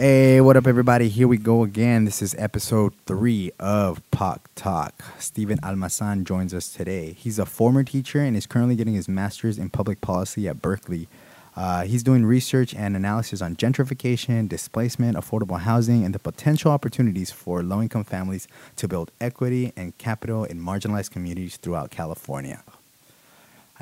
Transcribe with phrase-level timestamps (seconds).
[0.00, 1.10] Hey, what up, everybody?
[1.10, 2.06] Here we go again.
[2.06, 5.04] This is episode three of POC Talk.
[5.18, 7.12] Steven Almazan joins us today.
[7.12, 11.06] He's a former teacher and is currently getting his master's in public policy at Berkeley.
[11.54, 17.30] Uh, he's doing research and analysis on gentrification, displacement, affordable housing, and the potential opportunities
[17.30, 22.64] for low income families to build equity and capital in marginalized communities throughout California.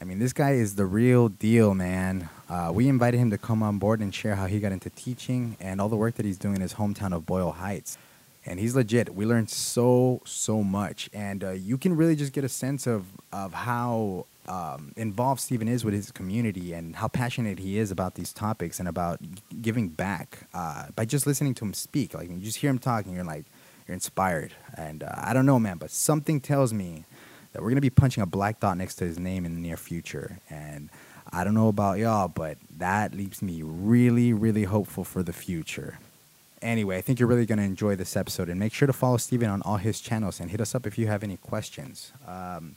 [0.01, 2.29] I mean, this guy is the real deal, man.
[2.49, 5.57] Uh, we invited him to come on board and share how he got into teaching
[5.59, 7.99] and all the work that he's doing in his hometown of Boyle Heights.
[8.47, 9.13] And he's legit.
[9.13, 11.11] We learned so, so much.
[11.13, 15.67] And uh, you can really just get a sense of, of how um, involved Steven
[15.67, 19.19] is with his community and how passionate he is about these topics and about
[19.61, 22.15] giving back uh, by just listening to him speak.
[22.15, 23.47] Like, you just hear him talking, you're like,
[23.89, 24.53] you're inspired.
[24.77, 27.05] And uh, I don't know, man, but something tells me
[27.59, 29.61] that we're going to be punching a black dot next to his name in the
[29.61, 30.39] near future.
[30.49, 30.91] And
[31.33, 35.99] I don't know about y'all, but that leaves me really, really hopeful for the future.
[36.63, 38.49] Anyway, I think you're really going to enjoy this episode.
[38.49, 40.97] And make sure to follow Steven on all his channels and hit us up if
[40.97, 42.13] you have any questions.
[42.29, 42.77] Um,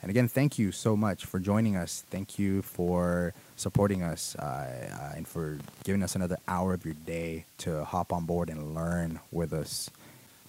[0.00, 2.02] and again, thank you so much for joining us.
[2.08, 6.94] Thank you for supporting us uh, uh, and for giving us another hour of your
[6.94, 9.90] day to hop on board and learn with us.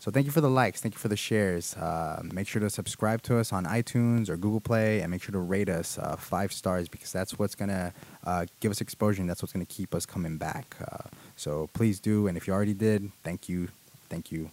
[0.02, 1.76] So thank you for the likes, thank you for the shares.
[1.76, 5.32] Uh, make sure to subscribe to us on iTunes or Google Play, and make sure
[5.32, 7.94] to rate us uh, five stars because that's what's gonna
[8.26, 10.76] uh, give us exposure, and that's what's gonna keep us coming back.
[10.82, 13.68] Uh, so please do, and if you already did, thank you,
[14.10, 14.50] thank you.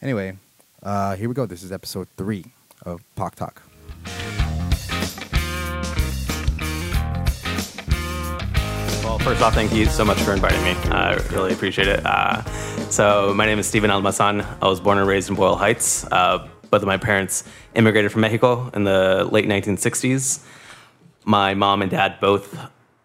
[0.00, 0.38] Anyway,
[0.84, 1.46] uh, here we go.
[1.46, 2.44] This is episode three
[2.84, 3.62] of POC Talk.
[9.26, 10.70] First off, thank you so much for inviting me.
[10.92, 12.00] I really appreciate it.
[12.06, 12.44] Uh,
[12.90, 14.46] so, my name is Steven Almazan.
[14.62, 16.06] I was born and raised in Boyle Heights.
[16.12, 17.42] Uh, both of my parents
[17.74, 20.46] immigrated from Mexico in the late 1960s.
[21.24, 22.56] My mom and dad both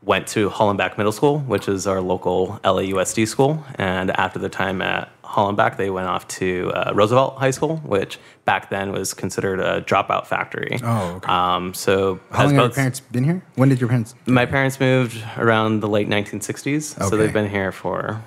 [0.04, 3.66] went to Hollenbeck Middle School, which is our local LAUSD school.
[3.80, 8.20] And after their time at Hollenbeck, they went off to uh, Roosevelt High School, which
[8.46, 10.78] back then was considered a dropout factory.
[10.84, 11.32] Oh, okay.
[11.32, 13.42] Um, so, How long have your parents been here?
[13.56, 14.14] When did your parents?
[14.26, 18.22] my parents moved around the late 1960s, so they've been here for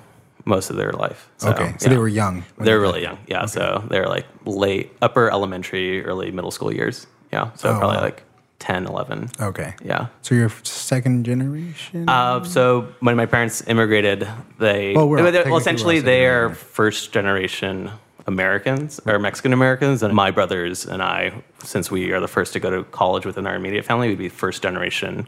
[0.45, 1.29] most of their life.
[1.37, 1.89] So, okay, so yeah.
[1.89, 2.43] they were young.
[2.57, 3.45] They're they- really young, yeah.
[3.45, 7.07] So they're like late upper elementary, early middle school years.
[7.33, 8.03] Yeah, so Oh, probably wow.
[8.03, 8.23] like
[8.65, 9.29] 10, 11.
[9.39, 9.75] Okay.
[9.83, 10.07] Yeah.
[10.23, 12.09] So you're second generation.
[12.09, 14.27] Uh, so when my parents immigrated,
[14.59, 16.67] they Well, we're well, they're- technically well, we're essentially they are generation.
[16.73, 17.91] first generation
[18.27, 22.59] Americans or Mexican Americans, and my brothers and I, since we are the first to
[22.59, 25.27] go to college within our immediate family, we'd be first generation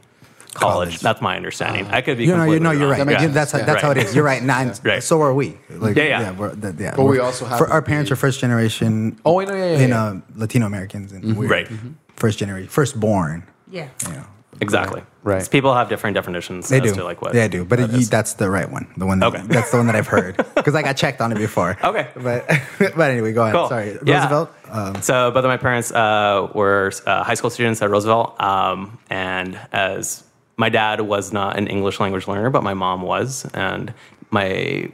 [0.55, 0.89] college.
[0.89, 0.99] College.
[1.01, 1.85] That's my understanding.
[1.91, 1.97] Ah.
[1.97, 2.25] I could be.
[2.25, 2.97] you know, you know you're wrong.
[2.97, 3.05] right.
[3.05, 3.35] makes Yeah, sense.
[3.35, 3.65] that's Yeah.
[3.65, 4.15] that's how it is.
[4.15, 4.41] You're right.
[4.41, 4.73] Nine.
[4.83, 5.03] Right.
[5.03, 5.59] So are we.
[5.69, 6.31] Like, Yeah, yeah.
[6.31, 9.19] we're, that, yeah But we we're- also have for our parents be- are first generation.
[9.23, 9.87] Oh, I know, yeah, yeah, You yeah.
[9.87, 11.35] know, Latino Americans, and mm-hmm.
[11.39, 11.67] we're Right.
[11.69, 11.89] Mm-hmm.
[12.17, 13.44] First generation, firstborn.
[13.72, 13.88] Yeah.
[14.07, 14.23] You know,
[14.59, 15.03] Exactly.
[15.23, 15.35] Right.
[15.35, 16.95] It's- People have different definitions they as do.
[16.95, 17.33] to like what.
[17.33, 18.09] they do, but that it, is.
[18.09, 18.88] that's the right one.
[18.97, 19.19] The one.
[19.19, 19.44] That, Okay.
[19.45, 21.77] That's the one that I've heard because I got checked on it before.
[21.83, 22.07] Okay.
[22.16, 22.47] But
[22.79, 23.53] but anyway, go ahead.
[23.53, 23.69] Cool.
[23.69, 24.17] Sorry, Yeah.
[24.22, 24.50] Roosevelt.
[24.72, 28.97] Um, so both of my parents uh, were uh, high school students at Roosevelt, um,
[29.11, 30.23] and as
[30.56, 33.94] my dad was not an English language learner, but my mom was, and
[34.31, 34.89] my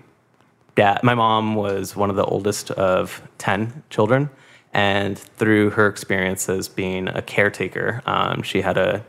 [0.75, 4.29] dad, my mom was one of the oldest of ten children,
[4.73, 9.03] and through her experience as being a caretaker, um, she had to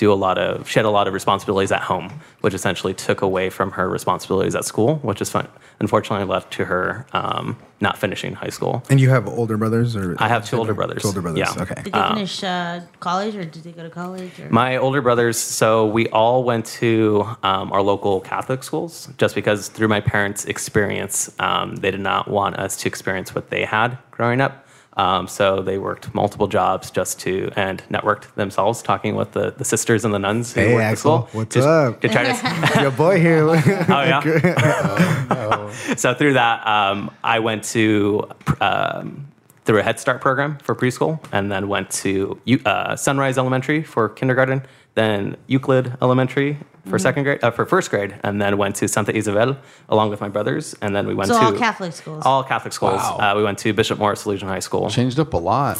[0.00, 2.10] do a lot of she had a lot of responsibilities at home,
[2.40, 5.46] which essentially took away from her responsibilities at school, which is fun.
[5.78, 8.82] Unfortunately, left to her um, not finishing high school.
[8.88, 11.02] and you have older brothers, or I have two older brothers.
[11.02, 11.38] Two older brothers.
[11.38, 11.62] Yeah.
[11.62, 11.82] Okay.
[11.82, 14.40] Did they finish uh, college or did they go to college?
[14.40, 14.48] Or?
[14.48, 19.68] My older brothers, so we all went to um, our local Catholic schools just because
[19.68, 23.98] through my parents' experience, um, they did not want us to experience what they had
[24.10, 24.66] growing up.
[24.96, 29.64] Um, so they worked multiple jobs just to and networked themselves, talking with the, the
[29.64, 31.40] sisters and the nuns who Hey, worked Axel, school.
[31.40, 32.00] what's just up?
[32.00, 33.46] To try to Your boy here.
[33.88, 35.70] Oh yeah.
[35.96, 38.28] so through that, um, I went to
[38.60, 39.26] um,
[39.64, 44.08] through a Head Start program for preschool, and then went to uh, Sunrise Elementary for
[44.08, 44.62] kindergarten,
[44.94, 46.58] then Euclid Elementary
[46.88, 49.56] for second grade, uh, for first grade, and then went to Santa Isabel
[49.88, 52.22] along with my brothers, and then we went So to all Catholic schools.
[52.24, 52.94] All Catholic schools.
[53.00, 53.32] Wow.
[53.32, 54.88] Uh, we went to Bishop Mora Salesian High School.
[54.90, 55.78] Changed up a lot.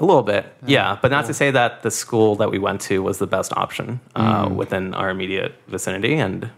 [0.00, 3.02] A little bit, yeah, but not to say that the school that we went to
[3.02, 4.56] was the best option uh, Mm.
[4.56, 6.50] within our immediate vicinity, and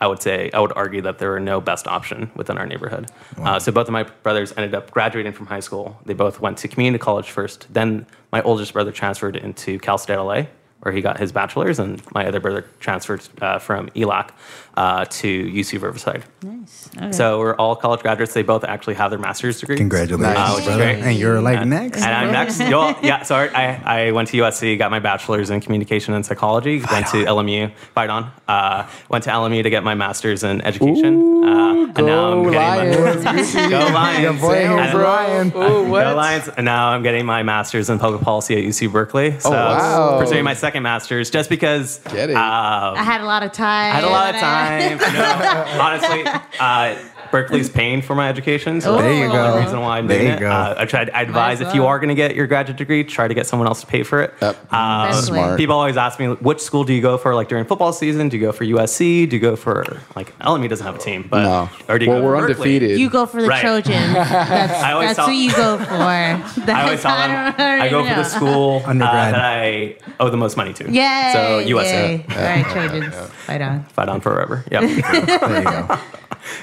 [0.00, 3.08] I would say I would argue that there were no best option within our neighborhood.
[3.38, 5.96] Uh, so both of my brothers ended up graduating from high school.
[6.06, 7.72] They both went to community college first.
[7.72, 10.46] Then my oldest brother transferred into Cal State LA,
[10.82, 14.30] where he got his bachelor's, and my other brother transferred uh, from ELAC
[14.76, 16.24] uh, to UC Riverside.
[16.42, 16.88] Nice.
[16.96, 17.12] Okay.
[17.12, 18.32] So we're all college graduates.
[18.34, 19.78] They both actually have their master's degrees.
[19.78, 20.82] Congratulations, Uh, which is brother.
[20.84, 20.98] great.
[21.04, 21.98] And you're like And- next.
[22.02, 22.60] And I'm next.
[22.72, 26.82] Yo, yeah, so I, I went to USC, got my bachelor's in communication and psychology,
[26.90, 31.44] went to LMU, fight on, uh, went to LMU to get my master's in education.
[31.44, 33.54] uh, and now I'm go getting Lions.
[33.54, 34.20] my, go Lions.
[34.22, 35.02] Your boy Damn, Hans bro.
[35.02, 35.50] Ryan.
[35.50, 35.82] Go?
[35.82, 36.48] Lions.
[36.56, 39.38] And now I'm getting my master's in public policy at UC Berkeley.
[39.40, 40.18] So Oh, wow.
[40.18, 42.36] pursuing my second master's just because Get it.
[42.36, 43.92] uh, I had a lot of time.
[43.92, 44.61] I had a lot of time.
[45.12, 46.24] No, honestly,
[46.60, 46.94] uh,
[47.32, 49.44] Berkeley's paying for my education, so There you go.
[49.46, 50.40] only reason why I'm There doing you it.
[50.40, 50.50] go.
[50.50, 51.10] Uh, I tried.
[51.10, 51.88] I advise if you well.
[51.88, 54.22] are going to get your graduate degree, try to get someone else to pay for
[54.22, 54.32] it.
[54.40, 54.72] Yep.
[54.72, 55.26] Um, Best.
[55.26, 55.58] Smart.
[55.58, 57.34] People always ask me, which school do you go for?
[57.34, 59.28] Like during football season, do you go for USC?
[59.28, 59.84] Do you go for
[60.14, 61.68] like LMU doesn't have a team, but No.
[61.88, 62.74] or do you well, go we're for Berkeley?
[62.76, 63.00] undefeated.
[63.00, 63.60] You go for the Right.
[63.62, 64.12] Trojans.
[64.14, 65.86] That's, I always that's tell- who you go for.
[65.86, 69.34] That's, I always tell them don't- I go don't for the school uh, Undergrad.
[69.34, 70.90] that I owe the most money to.
[70.92, 71.32] Yeah.
[71.32, 71.84] So USC.
[71.84, 72.26] Yay.
[72.28, 73.14] All right, Trojans.
[73.46, 73.84] Fight on.
[73.84, 74.64] Fight on forever.
[74.70, 74.82] Yep.
[74.82, 75.98] There you go.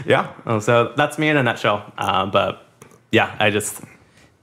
[0.05, 0.31] Yeah.
[0.59, 1.91] So that's me in a nutshell.
[1.97, 2.65] Um, but
[3.11, 3.81] yeah, I just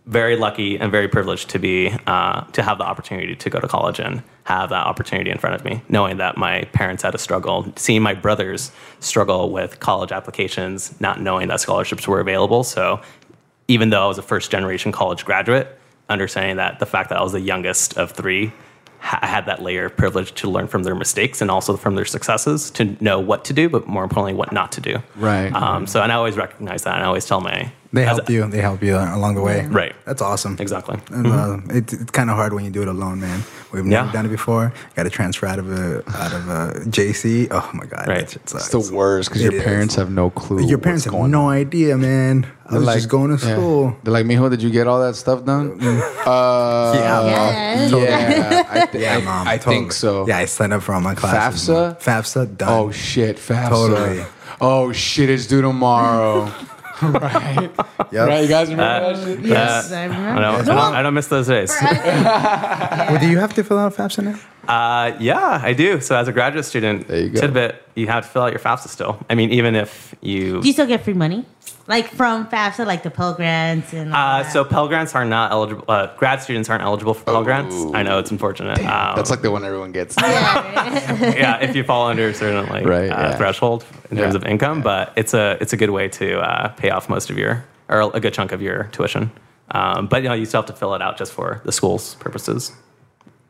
[0.07, 3.67] very lucky and very privileged to be uh, to have the opportunity to go to
[3.67, 7.19] college and have that opportunity in front of me, knowing that my parents had a
[7.19, 8.71] struggle, seeing my brothers
[9.01, 12.63] struggle with college applications, not knowing that scholarships were available.
[12.63, 13.01] So
[13.67, 15.77] even though I was a first generation college graduate,
[16.09, 18.53] understanding that the fact that I was the youngest of three,
[18.99, 21.95] ha- I had that layer of privilege to learn from their mistakes and also from
[21.95, 25.03] their successes to know what to do, but more importantly, what not to do.
[25.17, 25.53] Right.
[25.53, 28.29] Um, so, and I always recognize that, and I always tell my They as- help
[28.31, 28.47] you.
[28.49, 29.67] They help you along the way.
[29.67, 29.95] Right.
[30.05, 30.57] That's awesome.
[30.59, 30.99] exactly.
[31.11, 33.43] And, uh, it, it's kind of hard when you do it alone, man.
[33.73, 34.13] We've never Yeah.
[34.13, 34.73] done it before.
[34.97, 37.49] Got to transfer out of a out of a JC.
[37.51, 38.21] Oh my god, Right.
[38.27, 39.63] that shit it's the worst because your is.
[39.63, 40.65] parents have no clue.
[40.67, 42.47] Your parents what's have going no idea, man.
[42.67, 43.53] I They're was just going to yeah.
[43.55, 43.97] school.
[44.03, 45.81] They're like, Mijo, did you get all that stuff done?
[45.81, 47.87] uh, Yeah, Yeah.
[47.89, 49.47] yeah, I, th- Yeah, mom.
[49.47, 49.77] I totally.
[49.77, 50.27] think so.
[50.27, 51.69] Yeah, I signed up for all my classes.
[51.69, 51.83] FAFSA?
[51.85, 51.95] man.
[52.23, 52.69] FAFSA done.
[52.73, 53.69] Oh shit, FAFSA.
[53.69, 54.25] Totally.
[54.61, 56.51] Oh shit, it's due tomorrow.
[57.03, 57.71] right.
[58.13, 58.29] Yep.
[58.29, 58.43] Right.
[58.43, 59.39] You guys remember uh, that shit?
[59.39, 60.41] Uh, yes, I I remember.
[60.41, 61.75] don't, I, don't, I don't miss those days.
[63.07, 64.39] Well, do you have to fill out a FAFSA now?
[64.69, 66.01] Uh, yeah, I do.
[66.01, 68.89] So, as a graduate student, There you tidbit, you have to fill out your FAFSA
[68.89, 69.19] still.
[69.31, 70.61] I mean, even if you.
[70.61, 71.45] Do you still get free money?
[71.89, 74.53] Like from FAFSA, like the Pell Grants and all Uh, that?
[74.53, 75.85] so Pell Grants are not eligible.
[75.89, 77.75] Uh, grad students aren't eligible for Pell Grants.
[77.79, 77.95] Oh.
[77.95, 78.79] I know it's unfortunate.
[78.81, 80.17] Um, That's like the one everyone gets.
[80.21, 83.37] yeah, if you fall under a certain like Right, uh, yeah.
[83.37, 84.39] threshold in terms Yeah.
[84.41, 87.39] of income, but it's a it's a good way to uh, pay off most of
[87.39, 89.31] your or a good chunk of your tuition.
[89.71, 92.15] Um, but you know, you still have to fill it out just for the school's
[92.17, 92.73] purposes.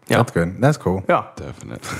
[0.08, 0.60] Yeah, That's good.
[0.60, 1.04] That's cool.
[1.08, 1.26] yeah.
[1.36, 1.98] Definitely.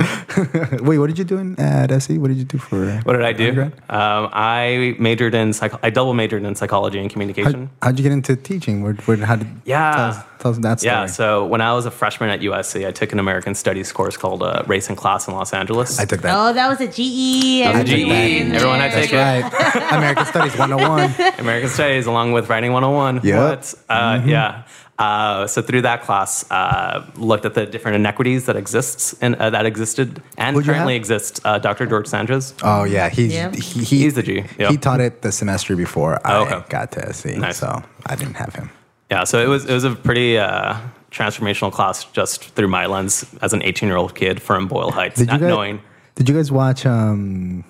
[0.80, 2.12] Wait, what did you do in, at SC?
[2.12, 2.86] What did you do for?
[3.02, 3.48] What did I do?
[3.48, 3.72] undergrad?
[3.90, 7.68] Um, I majored in psych- I double majored in psychology and communication.
[7.82, 8.82] How, how'd you get into teaching?
[8.82, 9.90] Where, where, how did, Yeah.
[9.92, 10.94] Tell us, tell us that story.
[10.94, 14.16] Yeah, so when I was a freshman at USC, I took an American Studies course
[14.16, 15.98] called uh, Race and Class in Los Angeles.
[15.98, 16.34] I took that.
[16.34, 17.64] Oh, that was a GE.
[17.64, 18.00] That was a GE.
[18.00, 18.88] in Everyone there.
[18.88, 19.92] had taken That's right.
[19.98, 21.40] American Studies 101.
[21.40, 23.20] American Studies along with Writing 101.
[23.26, 23.36] Yep.
[23.58, 23.74] What?
[23.90, 24.62] Uh, Yeah.
[25.00, 29.48] Uh, so through that class, uh, looked at the different inequities that exists and uh,
[29.50, 31.00] that existed and Who'd currently have?
[31.00, 31.40] exist.
[31.44, 31.86] Uh, Dr.
[31.86, 32.52] George Sanchez.
[32.62, 33.54] Oh yeah, he's Yep.
[33.54, 34.68] he, he, He's the G, yeah.
[34.70, 37.56] He taught it the semester before Oh, I got to SC, Nice.
[37.58, 38.68] so I didn't have him.
[39.10, 40.76] Yeah, so it was it was a pretty uh,
[41.10, 45.16] transformational class just through my lens as an 18 year old kid from Boyle Heights,
[45.18, 45.80] Did you not guys, knowing.
[46.16, 47.64] Did you guys watch um,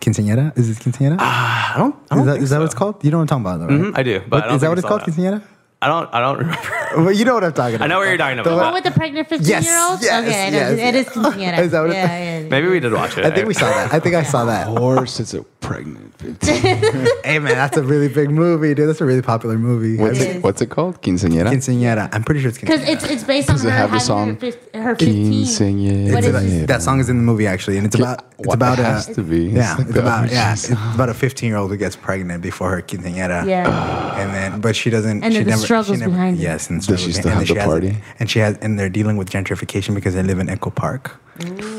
[0.00, 0.56] Quinceañera?
[0.58, 1.16] Is it Quinceañera?
[1.20, 1.94] I don't.
[2.10, 2.60] I is don't that, think is that so.
[2.60, 3.04] what it's called?
[3.04, 3.92] You know what I'm talking about, though, right?
[3.92, 5.00] Mhm, I do, but What- I don't is that what it's called?
[5.02, 5.10] that.
[5.14, 5.42] Quinceañera?
[5.82, 6.12] I don't.
[6.12, 6.70] I don't remember.
[6.96, 7.84] Well, you know what I'm talking about.
[7.84, 8.50] I know what you're talking about.
[8.50, 10.02] The one- one with the pregnant 15 Yes, year olds?
[10.02, 10.58] yes, okay, I know.
[10.58, 10.78] yes.
[10.78, 11.58] It is quinceañera.
[11.58, 13.24] Is that what it- yeah, yeah, Maybe we did watch it.
[13.24, 13.94] I think we saw that.
[13.94, 14.68] I think I saw that.
[14.68, 16.18] Of course, it's a pregnant.
[16.18, 17.08] bitch.
[17.24, 18.88] hey man, that's a really big movie, dude.
[18.88, 19.96] That's a really popular movie.
[19.96, 20.36] What's It it?
[20.36, 20.42] is.
[20.42, 21.00] What's it called?
[21.00, 21.46] Quinceañera.
[21.50, 22.10] Quinceañera.
[22.12, 22.88] I'm pretty sure it's Because Quinceañera.
[22.92, 24.28] it's it's based on Does her it have the having song?
[24.34, 25.32] her, fif- her 15.
[25.32, 26.12] Quinceañera.
[26.12, 26.66] What It's is a- it?
[26.66, 29.14] that song is in the movie actually, and it's about it's What, about it a
[29.14, 29.44] to be.
[29.46, 32.70] yeah, like it's about yeah, it's about a 15 year old who gets pregnant before
[32.70, 33.46] her quinceañera.
[33.46, 34.20] Yeah.
[34.20, 35.22] and then but she doesn't.
[35.24, 36.36] And she then the never, struggles she never, behind.
[36.38, 37.96] Yes, and Does she struggles still and have she the has- party?
[38.18, 41.16] And she has, and they're dealing with gentrification because they live in Echo Park.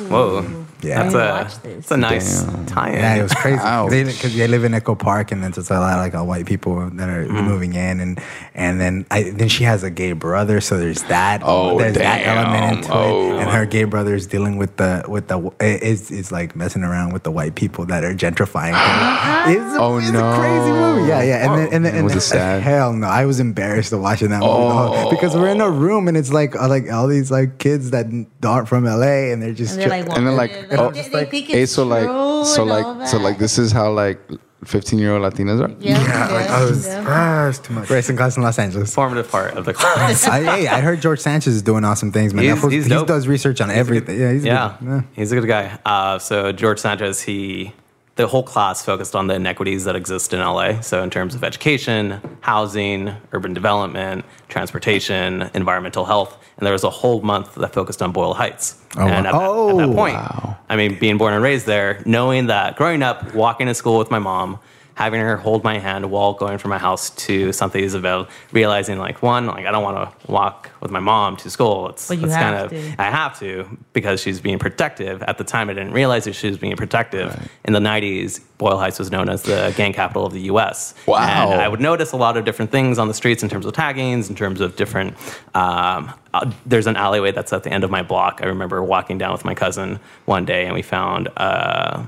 [0.10, 0.66] Whoa.
[0.84, 1.04] Yeah.
[1.04, 1.76] That's I a watched this.
[1.76, 2.66] that's a nice Damn.
[2.66, 2.94] tie-in.
[2.96, 3.58] Yeah, it was crazy
[4.04, 6.46] because they, live in Echo Park, and then it's a lot of like all white
[6.46, 7.42] people that are Mm-hmm.
[7.48, 8.20] moving in, and
[8.56, 11.42] and then I then she has a gay brother, so there's that.
[11.46, 13.36] Oh, there's that element into Oh.
[13.38, 16.84] it, and her gay brother is dealing with the with the is is like messing
[16.84, 18.74] around with the white people that are gentrifying.
[18.74, 19.22] her.
[19.52, 20.20] It's a, Oh, it's no.
[20.32, 21.08] a crazy movie.
[21.10, 22.62] Yeah, yeah, and then and then and Was it then- sad?
[22.64, 25.10] Hell no, I was embarrassed of watching that movie Oh.
[25.10, 28.06] because we're in a room and it's like uh, like all these like kids that
[28.44, 30.92] aren't from LA, and they're just And they're like, tri- And then, like, they- oh,
[30.92, 32.06] they, they think Hey, it's so like,
[32.48, 34.20] so like, so like, this is how like
[34.66, 35.72] 15 year old Latinas are.
[35.80, 37.04] Yeah, like, yeah, I was, yeah.
[37.08, 37.90] ah, it's too much.
[37.90, 38.94] Racing class in Los Angeles.
[38.94, 40.28] Formative part of the class.
[40.28, 42.44] I, hey, I heard George Sanchez is doing awesome things, man.
[42.46, 44.20] He's- he's he does research on everything.
[44.20, 45.04] Yeah, he's yeah, good.
[45.14, 45.80] he's a good guy.
[45.86, 47.74] Uh, so George Sanchez, he,
[48.22, 50.80] the whole class focused on the inequities that exist in LA.
[50.82, 56.90] So in terms of education, housing, urban development, transportation, environmental health, and there was a
[56.90, 58.80] whole month that focused on Boyle Heights.
[58.98, 59.68] Oh, and at, wow.
[59.68, 60.58] that, at that Oh, point, wow.
[60.70, 64.12] I mean, being born and raised there, knowing that, growing up, walking to school with
[64.12, 64.60] my mom.
[65.02, 69.24] Having her hold my hand while going from my house to Santa Isabel, realizing like
[69.24, 71.90] one, like I don't want to walk with my mom to school.
[71.90, 73.02] It's, But you it's have kind of to.
[73.02, 75.24] I have to because she's being protective.
[75.24, 77.50] At the time, I didn't realize that she was being protective.
[77.66, 80.94] In the 90s, Boyle Heights was known as the gang capital of the U.S.
[81.08, 81.52] Wow.
[81.52, 83.74] And I would notice a lot of different things on the streets in terms of
[83.74, 85.16] taggings, in terms of different.
[85.56, 88.42] Um, uh, there's an alleyway that's at the end of my block.
[88.44, 91.28] I remember walking down with my cousin one day, and we found.
[91.36, 92.04] Uh,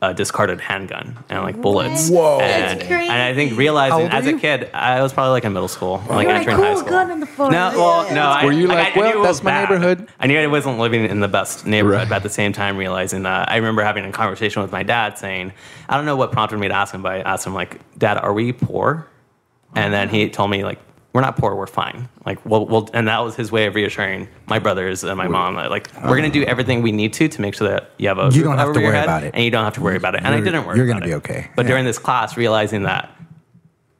[0.00, 2.08] a discarded handgun and like bullets.
[2.08, 2.38] Whoa.
[2.40, 4.38] And, and I think How realizing old as were a you?
[4.38, 6.88] kid, I was probably like in middle school, like entering high school.
[6.90, 7.26] gun in the.
[7.38, 8.22] No, well, no.
[8.22, 9.70] I, Were you like, I, I well, knew it that's was my bad.
[9.70, 10.08] neighborhood?
[10.20, 13.22] I knew I wasn't living in the best neighborhood, but at the same time realizing
[13.24, 15.52] that I remember having a conversation with my dad saying,
[15.88, 18.18] I don't know what prompted me to ask him, but I asked him like, Dad,
[18.18, 19.06] are we poor?
[19.74, 20.78] And then he told me like,
[21.18, 22.08] we're not poor, we're fine.
[22.24, 25.56] Like, we'll, we'll, and that was his way of reassuring my brothers and my mom
[25.56, 28.18] that like, we're gonna do everything we need to to make sure that you have
[28.18, 29.34] a You don't have to worry about it.
[29.34, 30.18] and you don't have to worry about it.
[30.22, 30.76] And I didn't worry.
[30.76, 31.14] you're gonna be it.
[31.16, 31.48] okay.
[31.56, 31.70] But Yeah.
[31.70, 33.10] during this class, realizing that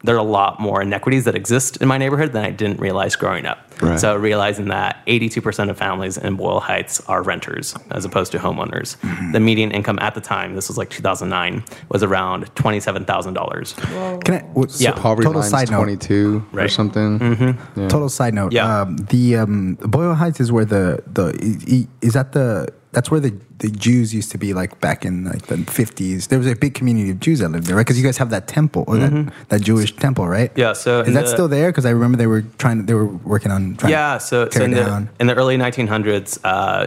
[0.04, 3.16] there are a lot more inequities that exist in my neighborhood than I didn't realize
[3.16, 3.58] growing up.
[3.82, 3.98] Right.
[3.98, 8.96] So realizing that 82% of families in Boyle Heights are renters as opposed to homeowners.
[8.98, 9.32] Mm-hmm.
[9.32, 14.24] The median income at the time, this was like 2009, was around $27,000.
[14.24, 14.92] Can I, what, Yeah.
[14.92, 15.78] Poverty total line's side note.
[15.78, 16.70] 22 or Right.
[16.70, 17.18] something.
[17.18, 17.80] Mm-hmm.
[17.80, 17.88] Yeah.
[17.88, 18.52] Total side note.
[18.52, 18.82] Yeah.
[18.82, 23.10] Um, the um, Boyle Heights is where the the i- i- is that the that's
[23.10, 26.28] where the, the Jews used to be like back in like the fifties.
[26.28, 27.84] There was a big community of Jews that lived there, right?
[27.84, 30.50] Because you guys have that temple or that, that Jewish temple, right?
[30.50, 30.60] Mm-hmm.
[30.60, 31.70] Yeah, so is that the- still there?
[31.70, 32.86] Because I remember they were trying.
[32.86, 33.92] They were working on trying.
[33.92, 36.86] Yeah, so, to so in, the, in the early 1900s, uh,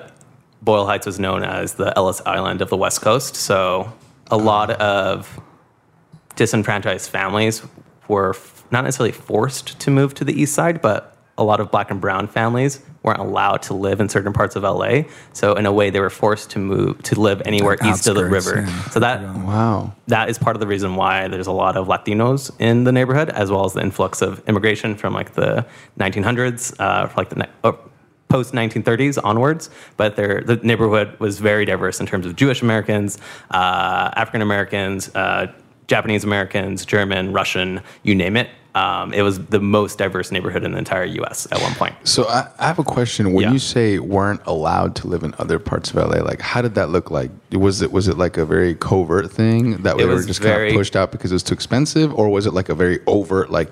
[0.61, 3.35] Boyle Heights was known as the Ellis Island of the West Coast.
[3.35, 3.91] So
[4.29, 5.39] a lot of
[6.35, 7.61] disenfranchised families
[8.07, 11.71] were f- not necessarily forced to move to the east side, but a lot of
[11.71, 15.03] black and brown families weren't allowed to live in certain parts of LA.
[15.33, 18.15] So in a way, they were forced to move to live anywhere Like east of
[18.15, 18.61] the river.
[18.67, 18.83] yeah.
[18.89, 19.93] So that Wow.
[20.07, 23.29] that is part of the reason why there's a lot of Latinos in the neighborhood,
[23.29, 25.65] as well as the influx of immigration from like the
[25.99, 27.71] 1900s, uh, like the ne- uh,
[28.29, 29.69] post 1930s onwards.
[29.97, 33.17] But there, the neighborhood was very diverse in terms of Jewish Americans,
[33.49, 35.47] uh, African Americans, uh,
[35.87, 38.47] Japanese Americans, German, Russian, you name it.
[38.73, 41.45] Um, it was the most diverse neighborhood in the entire U.S.
[41.51, 41.93] at one point.
[42.05, 43.33] So I, I have a question.
[43.33, 43.51] When Yeah.
[43.51, 46.89] you say weren't allowed to live in other parts of LA, like how did that
[46.89, 47.31] look like?
[47.51, 50.73] Was it was it like a very covert thing that they were just kind of
[50.73, 53.69] pushed out because it was too expensive, or was it like a very overt like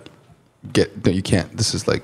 [0.74, 1.56] get no, you can't?
[1.56, 2.03] This is like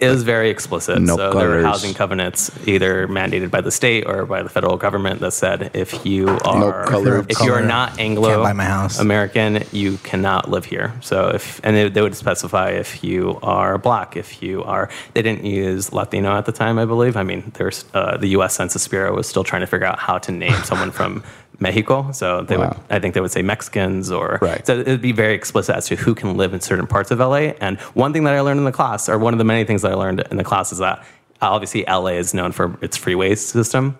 [0.00, 1.00] It was very explicit.
[1.00, 4.76] No so there were housing covenants either mandated by the state or by the federal
[4.76, 8.52] government that said if you are color of if you are not Anglo can't buy
[8.52, 8.98] my house.
[8.98, 10.94] American, you cannot live here.
[11.00, 15.22] So if and they, they would specify if you are black, if you are they
[15.22, 17.16] didn't use Latino at the time, I believe.
[17.16, 18.54] I mean, there's uh, the U.S.
[18.54, 21.22] Census Bureau was still trying to figure out how to name someone from
[21.60, 22.10] Mexico.
[22.12, 24.66] So they would I think they would say Mexicans or Right.
[24.66, 27.52] so it'd be very explicit as to who can live in certain parts of LA.
[27.60, 29.82] And one thing that I learned in the class, or one of the many things
[29.82, 31.04] that I learned in the class, is that
[31.42, 33.96] obviously LA is known for its freeways system.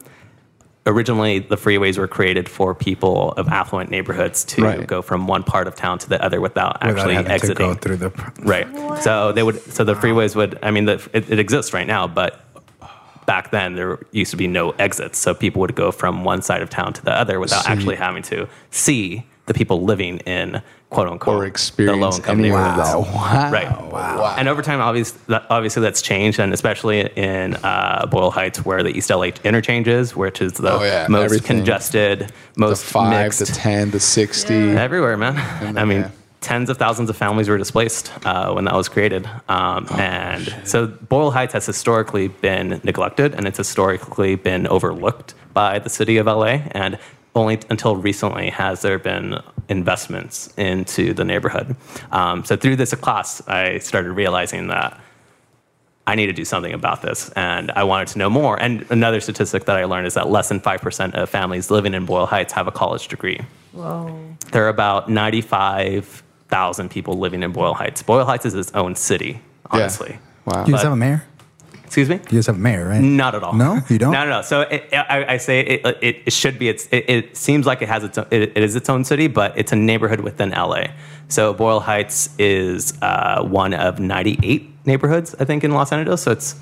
[0.87, 4.87] Originally, the freeways were created for people of affluent neighborhoods to Right.
[4.87, 7.57] go from one part of town to the other without Without actually having exiting.
[7.57, 8.11] to go through the.
[8.43, 8.67] Right.
[9.03, 9.61] So they would.
[9.61, 10.59] So the freeways would.
[10.63, 12.41] I mean, the, it, it exists right now, but
[13.31, 16.63] back then there used to be no exits, so people would go from one side
[16.63, 20.19] of town to the other without So you- actually having to see the people living
[20.37, 20.61] in
[20.91, 22.91] quote unquote or experience the low income any of neighborhoods.
[22.91, 22.99] that.
[22.99, 23.51] Wow.
[23.53, 23.71] Right.
[23.93, 24.35] Wow.
[24.37, 28.83] And over time, obviously, that, obviously that's changed, and especially in uh, Boyle Heights, where
[28.83, 31.59] the East LA interchange is, which is the Oh, yeah, most everything.
[31.59, 32.19] congested,
[32.55, 33.39] the most five, mixed.
[33.39, 34.55] the ten, the sixty.
[34.87, 35.37] Everywhere, man.
[35.79, 36.11] I mean, yeah.
[36.41, 39.27] Tens of thousands of families were displaced uh, when that was created.
[39.49, 45.35] Um, Oh, and so Boyle Heights has historically been neglected and it's historically been overlooked
[45.53, 46.61] by the city of LA.
[46.73, 46.99] And
[47.35, 51.77] only until recently has there been investments into the neighborhood.
[52.11, 55.01] Um, so through this class, I started realizing that
[56.07, 58.61] I need to do something about this, and I wanted to know more.
[58.61, 62.05] And another statistic that I learned is that less than 5% of families living in
[62.05, 63.41] Boyle Heights have a college degree.
[63.73, 64.19] Whoa.
[64.51, 65.09] There are about
[66.51, 68.03] 95,000 people living in Boyle Heights.
[68.03, 69.41] Boyle Heights is its own city,
[69.71, 70.19] honestly.
[70.45, 70.65] Wow.
[70.67, 71.25] You guys have a mayor?
[71.85, 72.17] Excuse me.
[72.17, 73.01] You just have a mayor, right?
[73.01, 73.53] Not at all.
[73.53, 74.13] No, you don't.
[74.13, 74.43] No, no, no.
[74.43, 76.69] So it, I, I say it, it, it should be.
[76.69, 78.17] It's, it, it seems like it has its.
[78.17, 80.85] Own, it, it is its own city, but it's a neighborhood within LA.
[81.29, 86.23] So Boyle Heights is uh, one of 98 neighborhoods, I think, in Los Angeles.
[86.23, 86.55] So it's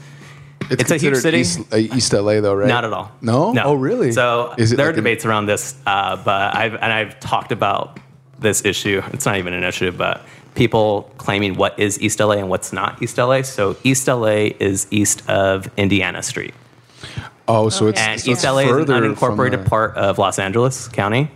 [0.70, 1.40] It's a huge city.
[1.40, 2.66] East, uh, East LA though, right?
[2.68, 3.12] Not at all.
[3.20, 3.52] No?
[3.52, 3.62] No.
[3.64, 4.12] Oh, really?
[4.12, 7.20] So Is it there are like an- debates around this, uh, but I've and I've
[7.20, 8.00] talked about
[8.38, 9.02] this issue.
[9.12, 13.02] It's not even an issue, but people claiming what is East LA and what's not
[13.02, 13.42] East LA.
[13.42, 16.54] So East LA is east of Indiana Street,
[17.46, 20.38] Oh, so it's and so East it's LA is an unincorporated the- part of Los
[20.38, 21.30] Angeles County,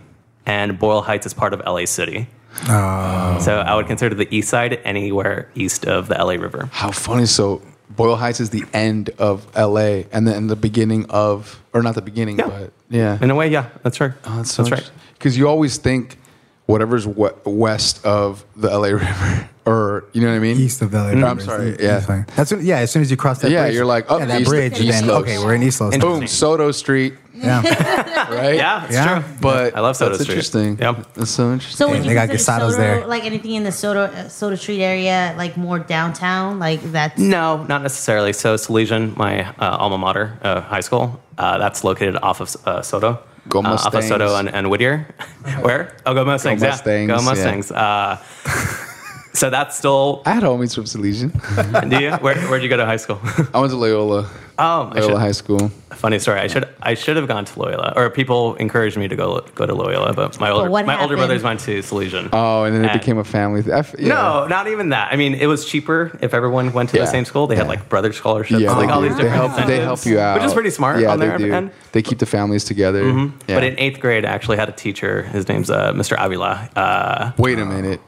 [0.45, 2.27] and Boyle Heights is part of LA City.
[2.69, 3.39] Oh.
[3.41, 6.69] So I would consider the east side anywhere east of the LA River.
[6.71, 7.25] How funny!
[7.25, 11.95] So Boyle Heights is the end of LA, and then the beginning of, or not
[11.95, 12.47] the beginning, Yeah.
[12.47, 13.17] but yeah.
[13.21, 14.11] In a way, yeah, that's right.
[14.25, 14.91] Oh, that's so that's right.
[15.13, 16.17] Because you always think
[16.65, 20.57] whatever's west of the LA River, or you know what I mean?
[20.57, 21.09] East of the LA.
[21.09, 21.25] River.
[21.25, 22.25] I'm sorry, yeah.
[22.35, 22.77] That's when, yeah.
[22.79, 23.53] As soon as you cross that bridge.
[23.53, 24.79] Yeah, bridge, you're like, oh, yeah, that East- bridge.
[24.79, 25.21] East then Los.
[25.23, 25.93] okay, we're in East Los.
[25.93, 26.19] Interesting.
[26.21, 27.61] Boom, Soto Street, Yeah,
[28.33, 28.55] right?
[28.55, 29.19] Yeah, it's Yeah.
[29.19, 29.33] true.
[29.41, 30.33] But I love Soto that's Street.
[30.35, 30.77] interesting.
[30.79, 31.13] Yep.
[31.15, 31.77] That's so interesting.
[31.77, 33.07] So would Yeah, you they got consider Guisados Soto, there.
[33.07, 37.63] like anything in the Soto uh, Soto Street area, like more downtown, like that's No,
[37.63, 38.31] not necessarily.
[38.31, 42.81] So Salesian, my uh, alma mater, uh, high school, uh, that's located off of uh,
[42.81, 43.19] Soto.
[43.49, 44.07] Go uh, Mustangs.
[44.07, 45.05] Soto and, and Whittier.
[45.61, 45.95] Where?
[46.05, 46.61] Oh, go Mustangs.
[46.61, 46.71] Go yeah.
[46.71, 47.21] Mustangs, Go yeah.
[47.21, 47.71] Mustangs.
[47.71, 48.23] Uh,
[49.33, 50.21] so that's still.
[50.25, 51.31] I had homies from Salesian.
[51.89, 52.11] do you?
[52.17, 53.19] Where, where'd you go to high school?
[53.53, 55.69] I went to Loyola, oh, I Loyola should, High School.
[55.91, 56.39] funny story.
[56.39, 59.65] I should I should have gone to Loyola, or people encouraged me to go go
[59.65, 62.29] to Loyola, but my older what my older brothers went to Salesian.
[62.31, 63.63] Oh, and then it And- became a family.
[63.63, 64.09] Th- I f- yeah.
[64.09, 65.11] No, not even that.
[65.11, 67.05] I mean, it was cheaper if everyone went to Yeah.
[67.05, 67.47] the same school.
[67.47, 67.61] They Yeah.
[67.61, 69.07] had like brother scholarships, Yeah, like all do.
[69.09, 69.67] these they different help.
[69.67, 71.51] They help you out, which is pretty smart Yeah, on they do.
[71.53, 71.71] end.
[71.91, 73.03] They keep the families together.
[73.03, 73.29] Yeah.
[73.47, 75.23] But in eighth grade, I actually had a teacher.
[75.23, 76.15] His name's uh, Mr.
[76.23, 76.69] Avila.
[76.75, 77.99] Uh, Wait a minute.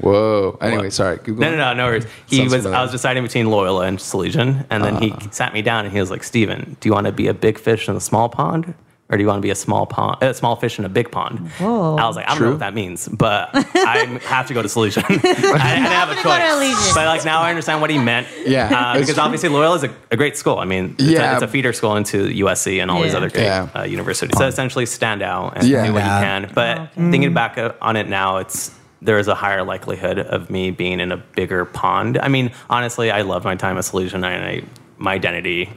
[0.00, 0.58] Whoa.
[0.60, 0.92] Anyway, What?
[0.92, 1.18] sorry.
[1.18, 2.06] Keep no, no, no, no worries.
[2.26, 2.62] He Sounds was.
[2.62, 2.78] familiar.
[2.78, 6.00] I was deciding between Loyola and Salesian, and then he sat me down and he
[6.00, 8.74] was like, "Steven, do you want to be a big fish in a small pond,
[9.08, 11.10] or do you want to be a small pond, a small fish in a big
[11.10, 11.96] pond?" Whoa.
[11.96, 12.46] I was like, "I don't True.
[12.48, 15.02] know what that means, but I have to go to Salesian.
[15.08, 16.94] I, I didn't have a I'm gonna go to choice, Salesian.
[16.94, 18.26] but like now I understand what he meant.
[18.46, 19.22] Yeah, uh, it's because true.
[19.24, 20.58] obviously Loyola is a, a great school.
[20.58, 21.30] I mean, it's, Yeah.
[21.30, 23.16] a, it's a feeder school into USC and all these Yeah.
[23.18, 23.68] other great Yeah.
[23.74, 24.36] uh, universities.
[24.36, 25.86] So essentially, stand out and Yeah.
[25.86, 26.18] do what Yeah.
[26.18, 26.52] you can.
[26.54, 28.72] But thinking back uh, on it now, it's
[29.06, 32.18] there is a higher likelihood of me being in a bigger pond.
[32.18, 34.62] I mean, honestly, I love my time at Salesian, and I,
[34.98, 35.70] my identity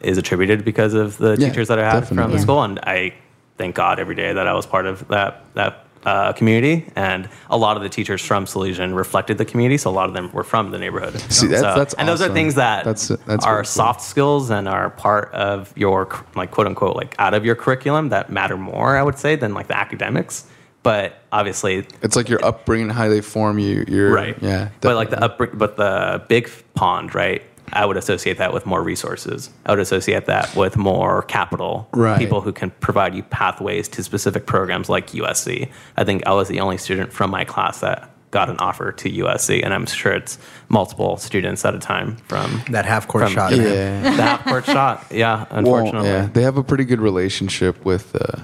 [0.00, 2.36] is attributed because of the Yeah, teachers that I had from definitely.
[2.38, 3.12] the school, and I
[3.58, 5.86] thank God every day that I was part of that that.
[6.02, 9.92] Uh, community and a lot of the teachers from Salesian reflected the community, so a
[9.92, 11.20] lot of them were from the neighborhood.
[11.30, 13.70] See, that's- So- that's and those are things that That's- that's are really cool.
[13.70, 18.08] soft skills and are part of your like quote unquote like out of your curriculum
[18.08, 20.44] that matter more, I would say, than like the academics.
[20.82, 23.84] But obviously, It's like your upbringing, how they form you.
[23.86, 24.36] Your right?
[24.40, 24.70] Yeah.
[24.80, 25.46] But like the definitely.
[25.48, 27.42] up, but the big pond, right?
[27.72, 29.50] I would associate that with more resources.
[29.66, 31.88] I would associate that with more capital.
[31.92, 32.18] Right.
[32.18, 35.70] People who can provide you pathways to specific programs like USC.
[35.96, 39.08] I think I was the only student from my class that got an offer to
[39.10, 40.38] USC, and I'm sure it's
[40.68, 43.52] multiple students at a time from that half court From- shot.
[43.56, 44.02] Yeah.
[44.02, 45.06] the half court shot.
[45.10, 46.08] Yeah, Well, unfortunately.
[46.08, 48.38] yeah, they have a pretty good relationship with, uh,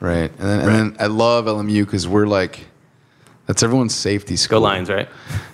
[0.00, 0.30] right?
[0.30, 2.66] And then, and then I love LMU because we're like,
[3.46, 4.60] that's everyone's safety school.
[4.60, 4.70] Go school.
[4.70, 5.08] Lions, right?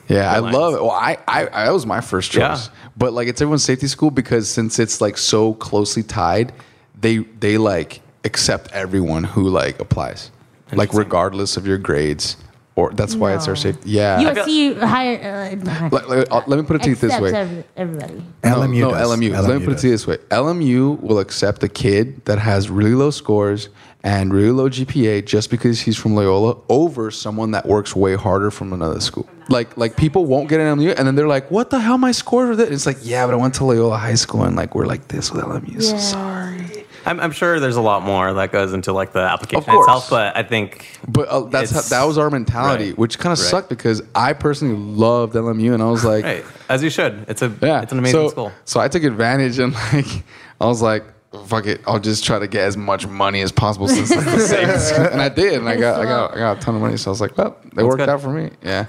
[0.09, 0.82] Yeah, I Go love it.
[0.82, 2.66] Well, I, I, I that was my first choice.
[2.68, 2.74] Yeah.
[2.96, 6.52] But like, it's everyone's safety school because since it's like so closely tied,
[7.00, 10.30] they they like accept everyone who like applies,
[10.72, 12.37] like regardless of your grades.
[12.74, 13.88] Or that's why it's our safety.
[13.88, 14.22] Yeah.
[14.22, 15.56] USC hire.
[15.56, 17.32] Uh, Let, let- uh, let me put it to you this way.
[17.32, 18.22] every- everybody.
[18.42, 19.09] LMU no, does.
[19.09, 19.48] LMU.
[19.48, 22.68] Let me put it to you this way: LMU will accept a kid that has
[22.68, 23.70] really low scores
[24.06, 28.52] and really low GPA just because he's from Loyola over someone that works way harder
[28.52, 29.28] from another school.
[29.48, 31.98] Like, like people won't get an LMU, and then they're like, "What the hell?
[31.98, 34.54] My scores are this." It's like, yeah, but I went to Loyola High School, and
[34.54, 35.82] like we're like this with LMU.
[35.82, 39.68] So sorry, I'm, I'm sure there's a lot more that goes into like the application
[39.70, 43.18] Of itself, but I think but uh, that's how, that was our mentality, right, which
[43.18, 43.50] kind of right.
[43.50, 47.24] sucked because I personally loved LMU, and I was like, right as you should.
[47.28, 48.52] It's a Yeah, it's an amazing so, school.
[48.64, 50.24] So I took advantage and like
[50.60, 51.04] I was like,
[51.46, 54.40] fuck it, I'll just try to get as much money as possible since it's the
[54.40, 54.94] safest.
[55.12, 56.96] and I did, and I got I got I got a ton of money.
[56.96, 58.08] So I was like, well, they worked good.
[58.08, 58.50] out for me.
[58.62, 58.86] Yeah.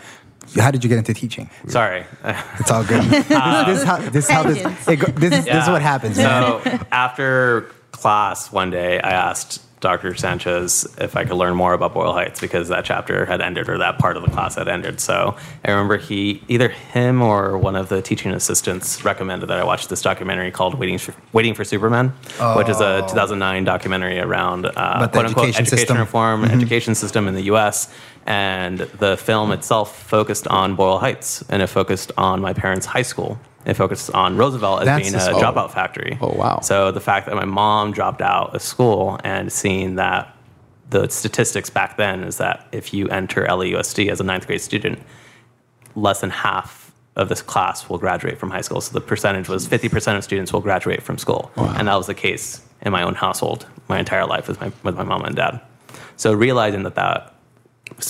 [0.56, 1.50] How did you get into teaching?
[1.68, 2.06] Sorry.
[2.58, 3.04] It's all good.
[3.04, 6.18] this, this is how this is how this it this is this is what happens.
[6.18, 6.64] man.
[6.64, 10.16] So after class one day, I asked Dr.
[10.16, 13.78] Sanchez if I could learn more about Boyle Heights because that chapter had ended or
[13.78, 15.00] that part of the class had ended.
[15.00, 19.64] So I remember he, either him or one of the teaching assistants recommended that I
[19.64, 22.10] watch this documentary called Waiting for, Waiting for Superman,
[22.56, 24.72] which is a 2009 documentary around uh,
[25.04, 25.08] Oh.
[25.10, 27.94] quote unquote education reform, education system in the U.S.
[28.26, 33.04] And the film itself focused on Boyle Heights and it focused on my parents' high
[33.04, 35.40] school It focused on Roosevelt as That's being a school.
[35.40, 35.44] Oh.
[35.44, 36.18] dropout factory.
[36.22, 36.62] Oh, wow.
[36.62, 40.34] So the fact that my mom dropped out of school and seeing that
[40.90, 45.00] the statistics back then is that if you enter LAUSD as a ninth grade student,
[45.96, 48.80] less than half of this class will graduate from high school.
[48.80, 51.52] So the percentage was 50% of students will graduate from school.
[51.58, 54.96] And that was the case in my own household my entire life with my, with
[54.96, 55.60] my mom and dad.
[56.16, 57.34] So realizing that that,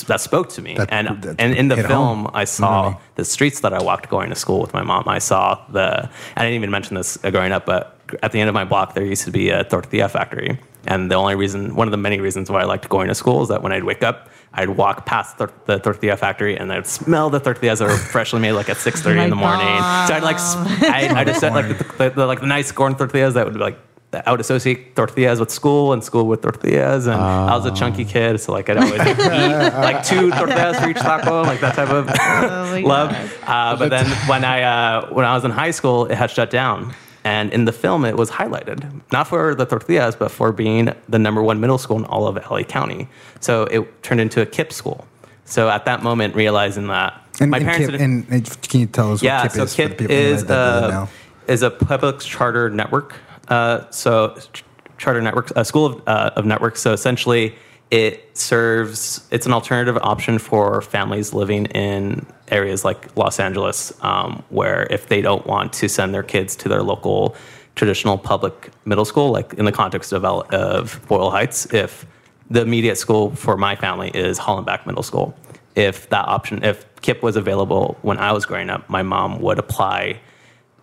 [0.07, 0.75] that spoke to me.
[0.75, 1.89] That- and, that and in the film,
[2.25, 3.03] home, I saw literally.
[3.15, 5.03] the streets that I walked going to school with my mom.
[5.07, 8.49] I saw the, I didn't even mention this uh, growing up, but at the end
[8.49, 10.59] of my block, there used to be a tortilla factory.
[10.85, 13.41] And the only reason, one of the many reasons why I liked going to school
[13.43, 16.87] is that when I'd wake up, I'd walk past tor- the tortilla factory and I'd
[16.87, 19.77] smell the tortillas that were freshly made like at 6.30 in the My morning.
[20.07, 22.71] So I'd like, s- I, I just said like the, the, the, like the nice
[22.71, 23.77] corn tortillas that would be like,
[24.13, 27.07] I would associate tortillas with school and school with tortillas.
[27.07, 29.17] And I was a chunky kid, so like I'd always eat
[29.87, 33.11] like two tortillas for each taco, like that type of my love.
[33.45, 36.49] Uh, but then when I uh, when I was in high school, it had shut
[36.49, 36.93] down.
[37.25, 41.19] And in the film, it was highlighted, not for the tortillas, but for being the
[41.19, 43.09] number one middle school in all of LA County.
[43.41, 45.05] So it turned into a KIPP school.
[45.43, 48.79] So at that moment, realizing that And, my and parents KIPP, didn't- and, and can
[48.79, 50.47] you tell us yeah, what KIPP so is for the people is that,
[50.79, 51.09] that a, know?
[51.49, 53.15] is a public charter network.
[53.47, 54.63] Uh, so ch-
[54.97, 56.81] charter network, a school of, uh, of networks.
[56.81, 57.55] So essentially,
[57.91, 59.25] it serves.
[59.31, 65.07] It's an alternative option for families living in areas like Los Angeles, um, where if
[65.07, 67.36] they don't want to send their kids to their local
[67.75, 72.05] traditional public middle school, like in the context of, of Boyle Heights, if
[72.49, 75.38] the immediate school for my family is Hollenbeck Middle School.
[75.75, 79.60] If that option, if KIPP was available when I was growing up, my mom would
[79.60, 80.19] apply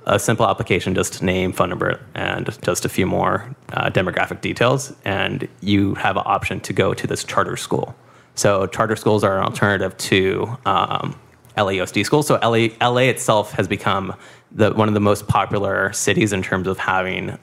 [0.07, 4.93] a simple application, just name, phone number, and just a few more uh, demographic details,
[5.05, 7.95] and you have an option to go to this charter school.
[8.35, 11.19] So charter schools are an alternative to um,
[11.57, 12.27] LAUSD schools.
[12.27, 14.14] So LA, LA itself has become
[14.53, 17.38] the, one of the most popular cities in terms of having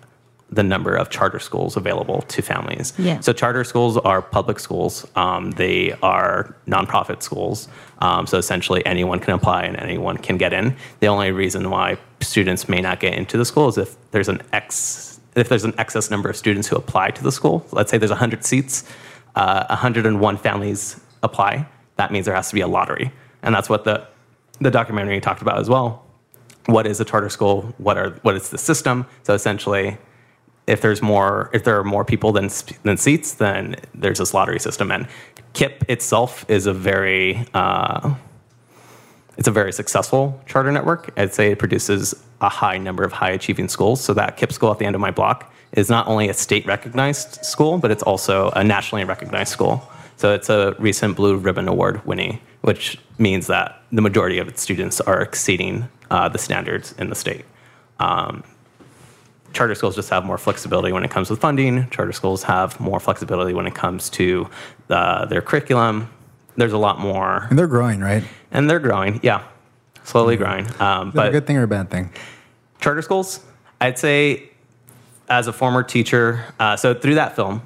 [0.51, 2.93] the number of charter schools available to families.
[2.97, 3.21] Yeah.
[3.21, 5.07] So charter schools are public schools.
[5.15, 7.69] Um, they are nonprofit schools.
[7.99, 10.75] Um, so essentially, anyone can apply and anyone can get in.
[10.99, 14.41] The only reason why students may not get into the school is if there's an
[14.51, 17.65] ex if there's an excess number of students who apply to the school.
[17.71, 18.83] Let's say there's 100 seats,
[19.35, 21.65] uh, 101 families apply.
[21.95, 24.05] That means there has to be a lottery, and that's what the
[24.59, 26.05] the documentary talked about as well.
[26.65, 27.73] What is a charter school?
[27.77, 29.05] What are what is the system?
[29.23, 29.97] So essentially,
[30.67, 32.49] if there's more if there are more people than
[32.83, 34.91] than seats then there's this lottery system.
[34.91, 35.07] And
[35.53, 38.15] KIPP itself is a very uh,
[39.37, 41.11] it's a very successful charter network.
[41.17, 44.03] I'd say it produces a high number of high achieving schools.
[44.03, 46.65] So that KIPP school at the end of my block is not only a state
[46.65, 49.87] recognized school but it's also a nationally recognized school.
[50.17, 54.61] So it's a recent blue ribbon award winning which means that the majority of its
[54.61, 57.45] students are exceeding uh, the standards in the state.
[57.99, 58.43] Um,
[59.53, 61.89] charter schools just have more flexibility when it comes with funding.
[61.89, 64.49] Charter schools have more flexibility when it comes to
[64.89, 66.09] uh, their curriculum.
[66.57, 68.23] There's a lot more, And they're growing, right?
[68.51, 69.19] and they're growing.
[69.23, 69.43] Yeah,
[70.03, 70.67] slowly growing.
[70.81, 72.09] Um, Is that a good thing or a bad thing?
[72.81, 73.39] charter schools,
[73.79, 74.49] I'd say,
[75.29, 77.61] as a former teacher, uh, so through that film,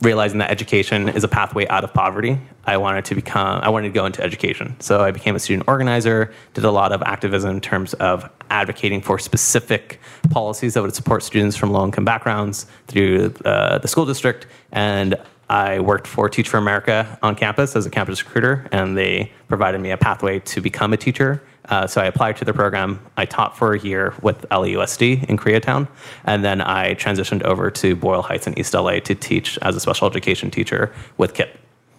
[0.00, 3.88] realizing that education is a pathway out of poverty, I wanted to become, I wanted
[3.88, 4.76] to go into education.
[4.80, 9.00] So I became a student organizer, did a lot of activism in terms of advocating
[9.00, 14.06] for specific policies that would support students from low income backgrounds through uh, the school
[14.06, 14.46] district.
[14.70, 15.16] And
[15.50, 19.80] I worked for Teach for America on campus as a campus recruiter, and they provided
[19.80, 21.42] me a pathway to become a teacher.
[21.68, 22.98] Uh, so I applied to the program.
[23.16, 25.86] I taught for a year with LAUSD in Koreatown,
[26.24, 29.80] and then I transitioned over to Boyle Heights in East LA to teach as a
[29.80, 31.50] special education teacher with KIPP.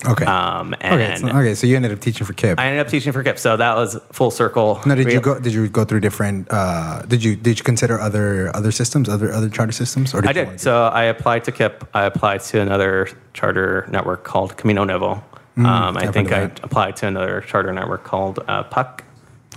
[0.07, 0.23] Okay.
[0.25, 1.17] Um, okay.
[1.17, 1.53] So, okay.
[1.55, 2.55] So you ended up teaching for KIPP.
[2.57, 4.79] I ended up teaching for KIPP, so that was full circle.
[4.85, 5.37] No, did you go?
[5.39, 6.47] Did you go through different?
[6.49, 10.29] Uh, did you did you consider other other systems, other other charter systems, or did
[10.29, 10.59] I did.
[10.61, 11.85] So I applied to KIPP.
[11.93, 15.21] I applied to another charter network called Camino Nuevo.
[15.57, 15.65] um,
[15.97, 19.03] I Mm, think I applied to another charter network called uh, Puck.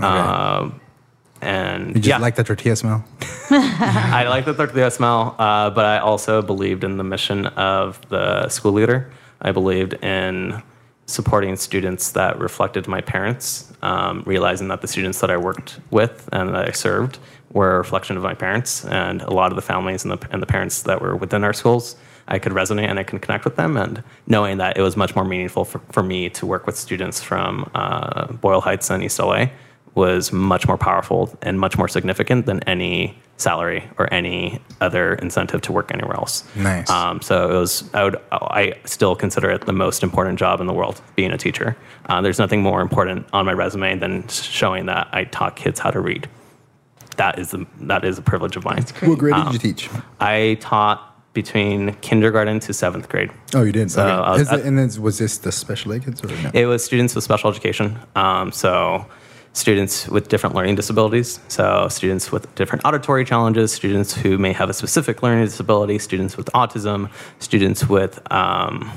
[0.02, 0.80] Um,
[1.42, 3.04] and you just yeah, like the tortilla smell.
[3.50, 8.48] I like the tortilla smell, uh, but I also believed in the mission of the
[8.48, 9.10] school leader.
[9.40, 10.62] I believed in
[11.06, 16.28] supporting students that reflected my parents, um, realizing that the students that I worked with
[16.32, 17.18] and that I served
[17.52, 20.40] were a reflection of my parents, and a lot of the families and the, and
[20.40, 21.96] the parents that were within our schools.
[22.28, 25.16] I could resonate and I can connect with them, and knowing that it was much
[25.16, 29.18] more meaningful for, for me to work with students from uh, Boyle Heights and East
[29.18, 29.46] LA
[29.94, 35.60] was much more powerful and much more significant than any salary or any other incentive
[35.62, 36.44] to work anywhere else.
[36.56, 36.88] Nice.
[36.88, 37.92] Um, so it was.
[37.92, 38.16] I would.
[38.32, 41.76] I still consider it the most important job in the world, being a teacher.
[42.06, 45.90] Uh, there's nothing more important on my resume than showing that I taught kids how
[45.90, 46.28] to read.
[47.18, 48.84] that is the, that is a privilege of mine.
[49.00, 49.90] What grade did you teach?
[50.20, 53.30] I taught between kindergarten to seventh grade.
[53.54, 53.90] Oh, you did.
[53.90, 56.50] So I was- it- and then was this the special ed kids or no?
[56.54, 57.98] It was students with special education.
[58.16, 59.06] Um, so
[59.52, 61.40] students with different learning disabilities.
[61.48, 66.36] So students with different auditory challenges, students who may have a specific learning disability, students
[66.36, 68.90] with autism, students with um,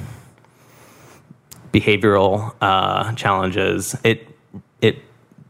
[1.74, 3.96] behavioral uh, challenges.
[4.04, 4.28] It
[4.82, 5.00] it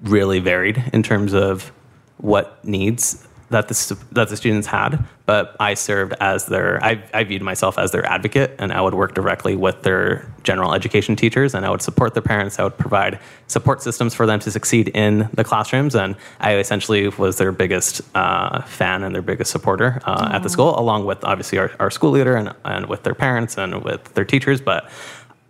[0.01, 1.71] really varied in terms of
[2.17, 5.05] what needs that the that the students had.
[5.25, 8.93] But I served as their I, I viewed myself as their advocate, and I would
[8.93, 12.59] work directly with their general education teachers, and I would support their parents.
[12.59, 17.07] I would provide support systems for them to succeed in the classrooms, and I essentially
[17.09, 21.23] was their biggest uh, fan and their biggest supporter uh, at the school, along with
[21.23, 24.89] obviously our, our school leader and, and with their parents and with their teachers, but.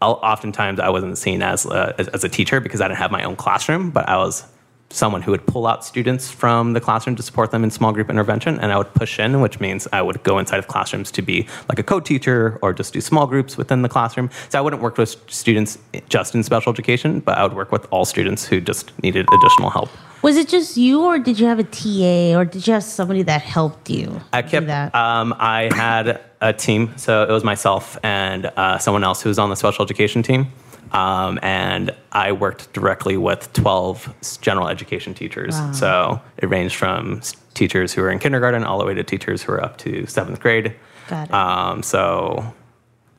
[0.01, 3.23] Oftentimes I wasn't seen as, uh, as as a teacher because I didn't have my
[3.23, 4.43] own classroom, but I was
[4.89, 8.09] someone who would pull out students from the classroom to support them in small group
[8.09, 11.21] intervention, and I would push in, which means I would go inside of classrooms to
[11.21, 14.29] be like a co-teacher or just do small groups within the classroom.
[14.49, 15.77] So I wouldn't work with students
[16.09, 19.69] just in special education, but I would work with all students who just needed additional
[19.69, 19.89] help.
[20.21, 23.21] Was it just you, or did you have a TA, or did you have somebody
[23.23, 24.21] that helped you?
[24.33, 24.67] I do kept.
[24.67, 24.95] that?
[24.95, 29.37] Um, I had a team, so it was myself and uh, someone else who was
[29.37, 30.51] on the special education team,
[30.95, 35.53] um, and I worked directly with twelve general education teachers.
[35.53, 35.71] Wow.
[35.73, 37.21] So it ranged from
[37.53, 40.39] teachers who were in kindergarten all the way to teachers who were up to seventh
[40.39, 40.75] grade.
[41.07, 41.33] Got it.
[41.33, 42.53] Um, so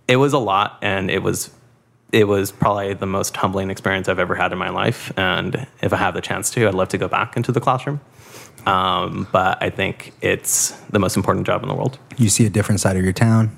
[0.09, 1.51] it was a lot, and it was
[2.13, 5.13] it was probably the most humbling experience I've ever had in my life.
[5.17, 8.01] And if I have the chance to, I'd love to go back into the classroom.
[8.65, 11.99] Um, but I think it's the most important job in the world.
[12.17, 13.57] You see a different side of your town.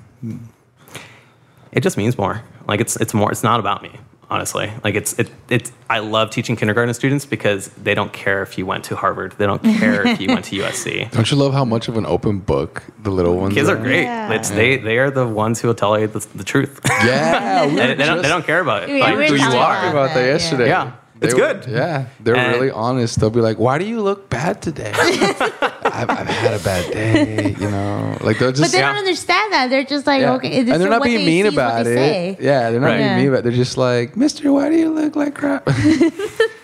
[1.71, 2.43] It just means more.
[2.67, 3.31] Like it's it's more.
[3.31, 3.91] It's not about me,
[4.29, 4.71] honestly.
[4.83, 5.71] Like it's it it's.
[5.89, 9.33] I love teaching kindergarten students because they don't care if you went to Harvard.
[9.37, 11.09] They don't care if you went to USC.
[11.11, 14.03] Don't you love how much of an open book the little ones Kids are great.
[14.03, 14.33] Yeah.
[14.33, 16.79] It's they they are the ones who will tell you the, the truth.
[16.85, 18.89] Yeah, we they, were they don't they don't care about it.
[18.89, 19.89] Yeah, like, we were who you are.
[19.89, 20.67] about that yesterday.
[20.67, 20.93] Yeah.
[21.21, 21.65] It's They were- good.
[21.69, 23.19] yeah, they're And- really honest.
[23.19, 24.93] They'll be like, "Why do you look bad today?"
[25.93, 28.17] I've, I've had a bad day, you know.
[28.21, 28.89] Like they'll just but they yeah.
[28.89, 29.69] don't understand that.
[29.69, 30.33] They're just like, Yeah.
[30.35, 31.95] okay, this and they're not being mean see is what about it.
[31.95, 32.37] say.
[32.39, 32.97] Yeah, they're not Right.
[32.97, 33.17] being Yeah.
[33.17, 33.39] mean about.
[33.39, 33.43] it.
[33.43, 35.75] They're just like, "Mister, why do you look like crap?" well,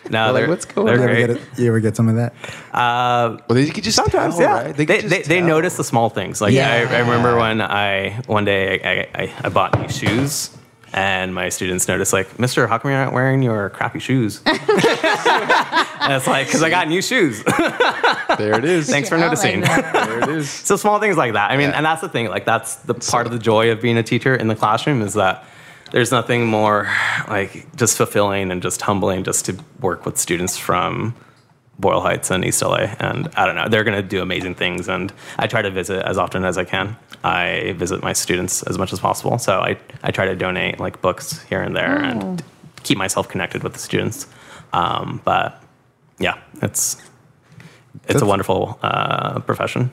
[0.09, 1.09] No, Like, they're, what's going they're You on?
[1.09, 1.27] ever, great.
[1.27, 2.33] get it, you ever get some of that?
[2.73, 4.63] Uh, they could just Sometimes, tell, yeah.
[4.65, 4.75] right?
[4.77, 5.47] They could they, just they, tell.
[5.47, 6.41] notice the small things.
[6.41, 6.69] Like Yeah.
[6.91, 8.79] I, I remember when I one day
[9.15, 10.55] I, I, I bought new shoes,
[10.95, 14.41] and my students noticed like, Mister, how come you're not wearing your crappy shoes?
[14.45, 14.55] and
[16.13, 17.43] it's like because I got new shoes.
[18.37, 18.89] There it is.
[18.89, 19.61] Thanks for I like noticing.
[19.61, 20.49] There it is.
[20.49, 21.51] so small things like that.
[21.51, 21.77] I mean, Yeah.
[21.77, 22.27] and that's the thing.
[22.27, 25.13] Like that's the part of the joy of being a teacher in the classroom is
[25.13, 25.45] that
[25.91, 26.89] there's nothing more
[27.29, 31.15] like just fulfilling and just humbling just to work with students from
[31.79, 32.87] Boyle Heights and East LA.
[32.99, 34.87] And I don't know, they're going to do amazing things.
[34.87, 36.95] And I try to visit as often as I can.
[37.23, 39.37] I visit my students as much as possible.
[39.37, 42.43] So I, I try to donate like books here and there and
[42.83, 44.27] keep myself connected with the students.
[44.73, 45.61] Um, but
[46.19, 46.95] yeah, it's
[47.95, 49.91] it's That's- a wonderful uh, profession.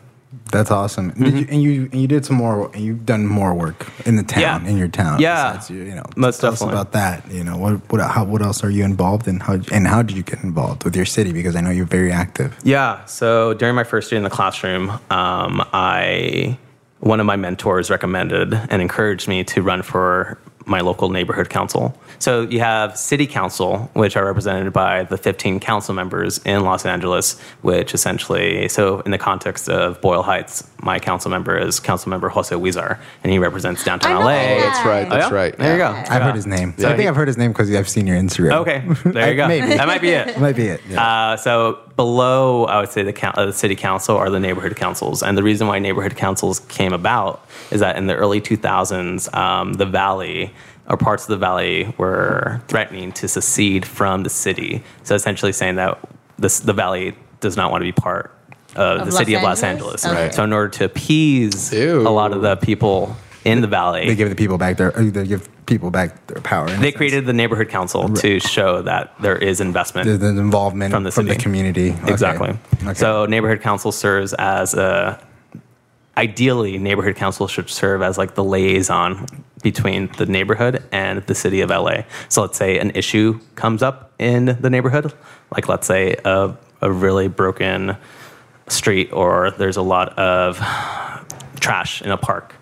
[0.51, 1.11] That's awesome.
[1.11, 2.71] Did you, and you and you did some more.
[2.75, 4.65] And you've done more work in the town, Mm-hmm.
[4.67, 4.71] Yeah.
[4.71, 5.21] in your town.
[5.21, 5.53] Yeah.
[5.53, 6.75] besides you, you know, Most tell definitely.
[6.77, 7.31] us about that.
[7.31, 9.41] You know, what what how, what else are you involved in?
[9.41, 11.33] How and how did you get involved with your city?
[11.33, 12.57] Because I know you're very active.
[12.65, 13.05] Yeah.
[13.07, 16.59] So during my first year in the classroom, um, I
[17.01, 21.97] one of my mentors recommended and encouraged me to run for my local neighborhood council.
[22.19, 26.87] So you have city council, which are represented by the 15 council members in Los
[26.87, 32.11] Angeles, which essentially, so in the context of Boyle Heights, my council member is council
[32.11, 34.33] member Jose Huizar, and he represents downtown I know LA.
[34.33, 34.61] that.
[34.61, 35.07] That's right.
[35.07, 35.37] Oh, That's yeah?
[35.37, 35.57] right.
[35.57, 35.87] There you go.
[35.89, 36.21] I've Yeah.
[36.21, 36.75] heard his name.
[36.79, 38.53] So I think I've heard his name because I've seen your Instagram.
[38.61, 39.49] Okay, there you go.
[39.49, 39.67] Maybe.
[39.69, 40.27] That might be it.
[40.27, 40.81] That might be it.
[40.89, 41.03] Yeah.
[41.33, 45.23] Uh, so below, I would say the, uh, the city council are the neighborhood councils,
[45.23, 49.75] and the reason why neighborhood councils came about is that in the early 2000s, um,
[49.75, 50.53] the valley
[50.89, 54.83] or parts of the valley were threatening to secede from the city.
[55.05, 55.99] So essentially saying that
[56.39, 58.33] this, the valley does not want to be part
[58.75, 60.05] of, Of the Los city of Los Angeles?
[60.05, 60.27] Angeles.
[60.27, 60.35] Okay.
[60.37, 62.01] So in order to appease Ew.
[62.07, 64.97] a lot of the people in the valley, they give the people back their.
[64.97, 66.69] uh, They give people back their power.
[66.69, 66.97] they sense.
[66.97, 71.27] created the neighborhood council to show that there is investment the, the involvement From from
[71.27, 71.91] the the, community.
[71.91, 72.13] Okay.
[72.13, 72.55] Exactly.
[72.83, 72.95] Okay.
[72.95, 75.25] So neighborhood council serves as a.
[76.15, 79.27] Ideally, neighborhood council should serve as like the liaison
[79.63, 82.03] between the neighborhood and the city of LA.
[82.29, 85.15] So let's say an issue comes up in the neighborhood,
[85.55, 87.97] like let's say a, a really broken
[88.69, 90.59] street or there's a lot of
[91.61, 92.55] trash in a park.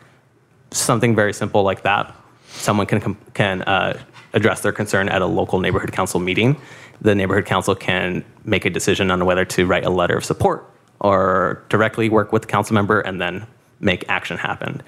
[0.70, 2.14] Something very simple like that.
[2.52, 3.98] Someone can can uh,
[4.32, 6.56] address their concern at a local neighborhood council meeting.
[7.00, 10.68] The neighborhood council can make a decision on whether to write a letter of support
[11.00, 13.46] or directly work with the council member and then
[13.80, 14.82] make action happen.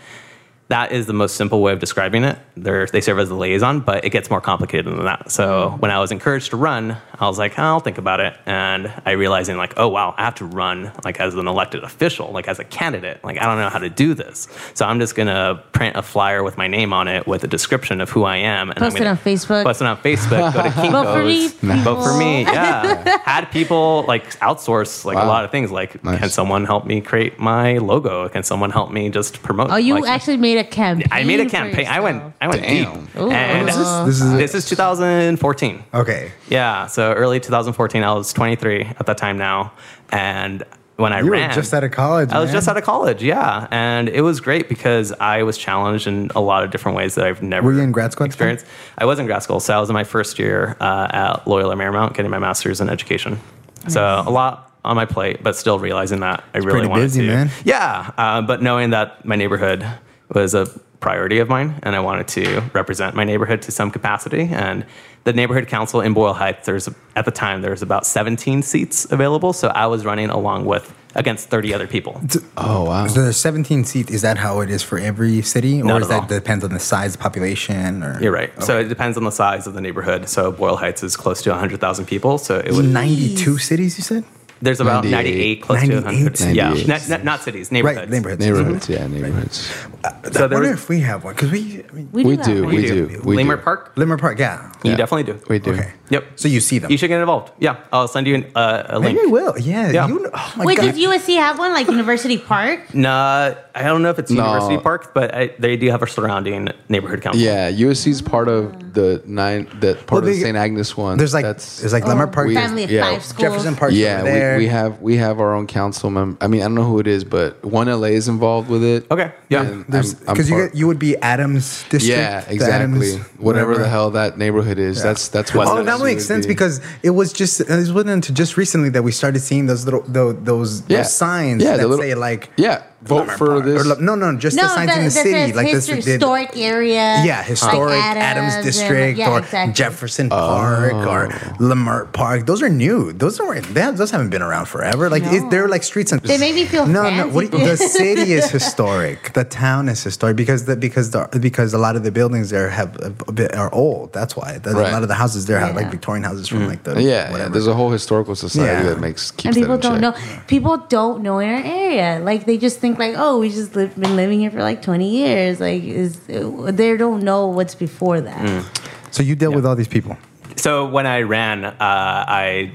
[0.72, 2.38] That is the most simple way of describing it.
[2.56, 5.30] They're, they serve as the liaison, but it gets more complicated than that.
[5.30, 8.34] So when I was encouraged to run, I was like, I'll think about it.
[8.46, 12.32] And I realizing like, oh wow, I have to run like as an elected official,
[12.32, 13.22] like as a candidate.
[13.22, 14.48] Like I don't know how to do this.
[14.72, 18.00] So I'm just gonna print a flyer with my name on it with a description
[18.00, 18.70] of who I am.
[18.70, 19.64] And Post I'm it gonna on Facebook.
[19.64, 20.54] Post it on Facebook.
[20.54, 20.90] Go to Kinko's.
[20.90, 21.12] Vote
[21.60, 22.42] for me, Vote for me.
[22.44, 23.18] Yeah.
[23.24, 25.70] Had people like outsource like a lot of things.
[25.70, 26.18] Like, Nice.
[26.18, 28.28] can someone help me create my logo?
[28.30, 29.70] Can someone help me just promote?
[29.70, 31.08] Oh, you like, actually made a campaign.
[31.10, 31.86] I made a campaign.
[31.88, 32.22] I went.
[32.40, 33.06] I went Damn.
[33.06, 33.16] deep.
[33.16, 33.30] Ooh.
[33.30, 35.84] And This is- this is- this is 2014.
[35.94, 36.32] Okay.
[36.48, 36.86] Yeah.
[36.86, 38.02] So early 2014.
[38.02, 39.72] I was 23 at that time now,
[40.10, 40.62] and
[40.96, 42.30] when I You ran, were just out of college.
[42.30, 42.54] I was man.
[42.56, 43.22] just out of college.
[43.22, 47.14] Yeah, and it was great because I was challenged in a lot of different ways
[47.16, 47.66] that I've never.
[47.66, 48.48] Were you in grad school at the time?
[48.54, 48.66] Experienced.
[48.98, 51.74] I was in grad school, so I was in my first year uh, at Loyola
[51.76, 53.40] Marymount, getting my master's in education.
[53.88, 57.22] So a lot on my plate, but still realizing that I really pretty wanted busy,
[57.22, 57.26] to.
[57.28, 57.50] man.
[57.64, 59.84] Yeah, uh, but knowing that my neighborhood
[60.34, 60.66] was a
[61.00, 64.48] priority of mine, and I wanted to represent my neighborhood to some capacity.
[64.52, 64.86] And
[65.24, 69.10] the neighborhood council in Boyle Heights, there's at the time there was about 17 seats
[69.10, 72.20] available, so I was running along with against 30 other people.
[72.56, 73.06] Oh wow.
[73.06, 74.10] So there's 17 seats.
[74.10, 76.38] Is that how it is for every city, or Not is at that all.
[76.40, 78.50] depends on the size, of the population, or You're right.
[78.62, 80.28] So it depends on the size of the neighborhood.
[80.28, 82.38] So Boyle Heights is close to 100,000 people.
[82.38, 83.98] So it would 92 cities?
[83.98, 84.24] You said
[84.62, 85.12] there's about 98.
[85.12, 86.40] 98, close to 100.
[86.40, 86.54] 98.
[86.54, 86.88] Yeah, 98.
[86.88, 87.98] not, not, not cities, neighborhoods.
[87.98, 88.40] right neighborhoods.
[88.46, 88.92] Neighborhoods, mm-hmm.
[88.92, 89.72] yeah, neighborhoods.
[90.04, 92.36] Uh, so I wonder was- if we have one because we, I mean, We, We
[92.36, 92.42] do.
[92.44, 92.66] do, that.
[92.66, 93.22] we do.
[93.24, 93.62] we Leimert do.
[93.62, 93.94] Park.
[93.96, 94.72] Leimert Park, yeah.
[94.84, 94.96] You Yeah.
[94.96, 95.40] definitely do.
[95.48, 95.72] We do.
[95.72, 95.92] Okay.
[96.10, 96.24] Yep.
[96.36, 96.90] So you see them?
[96.90, 97.52] You should get involved.
[97.58, 99.16] Yeah, I'll send you an, uh, a link.
[99.16, 99.58] Maybe we will.
[99.58, 99.90] Yeah.
[99.90, 100.08] Yeah.
[100.08, 100.92] You, oh my Wait, God.
[100.92, 102.94] does USC have one like University Park?
[102.94, 104.44] Nah, I don't know if it's No.
[104.44, 107.40] University Park, but I, they do have a surrounding neighborhood council.
[107.42, 108.78] Yeah, USC is part of ah.
[108.92, 109.68] the nine.
[109.80, 110.56] That part Well, of the St.
[110.56, 111.18] Agnes one.
[111.18, 113.40] There's like that's there's like Leimert oh, Park, we- Family of yeah, five schools.
[113.40, 113.92] Jefferson Park.
[113.94, 114.20] yeah.
[114.20, 114.58] over there.
[114.58, 116.36] We, we have we have our own council member.
[116.40, 119.10] I mean, I don't know who it is, but one LA is involved with it.
[119.10, 119.62] Okay, yeah.
[119.62, 122.04] And I'm- I'm because you get, you would be Adams district.
[122.18, 122.74] yeah, the exactly.
[123.12, 125.66] Adams, whatever, the hell that neighborhood is, that's that's what.
[125.66, 126.52] West Oh, that makes would sense be.
[126.52, 130.02] because it was just it wasn't until just recently that we started seeing those little
[130.06, 130.98] those those, Yeah.
[130.98, 133.64] those signs Yeah, that little- say like yeah, vote Leimert for Park.
[133.64, 133.86] this.
[133.86, 136.04] Or, no, no, just the signs that, in the that city, like history, this.
[136.04, 137.22] the- historic area.
[137.24, 139.72] yeah, historic like Adams, and- District yeah, or exactly.
[139.74, 141.36] Jefferson Park or oh.
[141.58, 142.46] Leimert Park.
[142.46, 143.12] Those are new.
[143.12, 145.08] Those are they have, those haven't been around forever.
[145.10, 147.28] Like it, they're like streets and They make me feel no, no.
[147.28, 149.32] What the city is historic.
[149.32, 152.70] The town is historic because the because the because a lot of the buildings there
[152.70, 154.12] have a bit are old.
[154.12, 154.88] That's why The- Right.
[154.88, 156.68] a lot of the houses there have like Victorian houses from mm.
[156.68, 157.50] like the yeah, yeah, whatever.
[157.50, 158.94] there's a whole historical society Yeah.
[158.94, 160.16] that makes keeps and people that don't check.
[160.16, 160.42] know.
[160.46, 162.20] People don't know in our area.
[162.24, 165.10] Like they just think like, oh, we just live, been living here for like twenty
[165.10, 165.60] years.
[165.60, 168.44] Like is they don't know what's before that.
[168.44, 169.12] Mm.
[169.12, 170.16] so you deal with all these people.
[170.56, 172.72] So when I ran, uh, I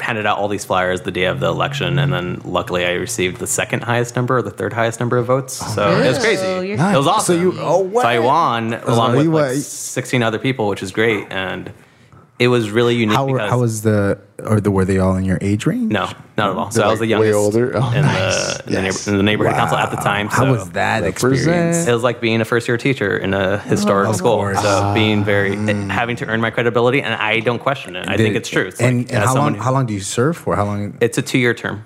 [0.00, 3.38] handed out all these flyers the day of the election, and then luckily I received
[3.38, 5.54] the second highest number or the third highest number of votes.
[5.74, 6.42] so it was crazy.
[6.46, 7.34] you're- It was awesome.
[7.36, 8.02] So you- oh, what?
[8.02, 11.72] So I won along with like 16 other people, which is great, and
[12.38, 13.16] it was really unique.
[13.16, 15.90] How because how was the or the were they all in your age range?
[15.90, 16.04] no,
[16.36, 16.70] not at all.
[16.70, 17.72] So They're I was the like way older?
[17.76, 18.58] Oh, in, nice.
[18.58, 19.06] the, in, the, Yes.
[19.06, 20.28] neighbor, in the neighborhood council at the time.
[20.28, 21.86] How so was that experience?
[21.88, 24.36] It was like being a first year teacher in a historic Of school.
[24.36, 24.62] course.
[24.62, 25.90] So being very mm.
[25.90, 28.08] having to earn my credibility, and I don't question it.
[28.08, 28.66] I think it's true.
[28.68, 30.54] It's and like, and how long who- how long do you serve for?
[30.54, 30.96] How long?
[31.00, 31.84] It's a two year term.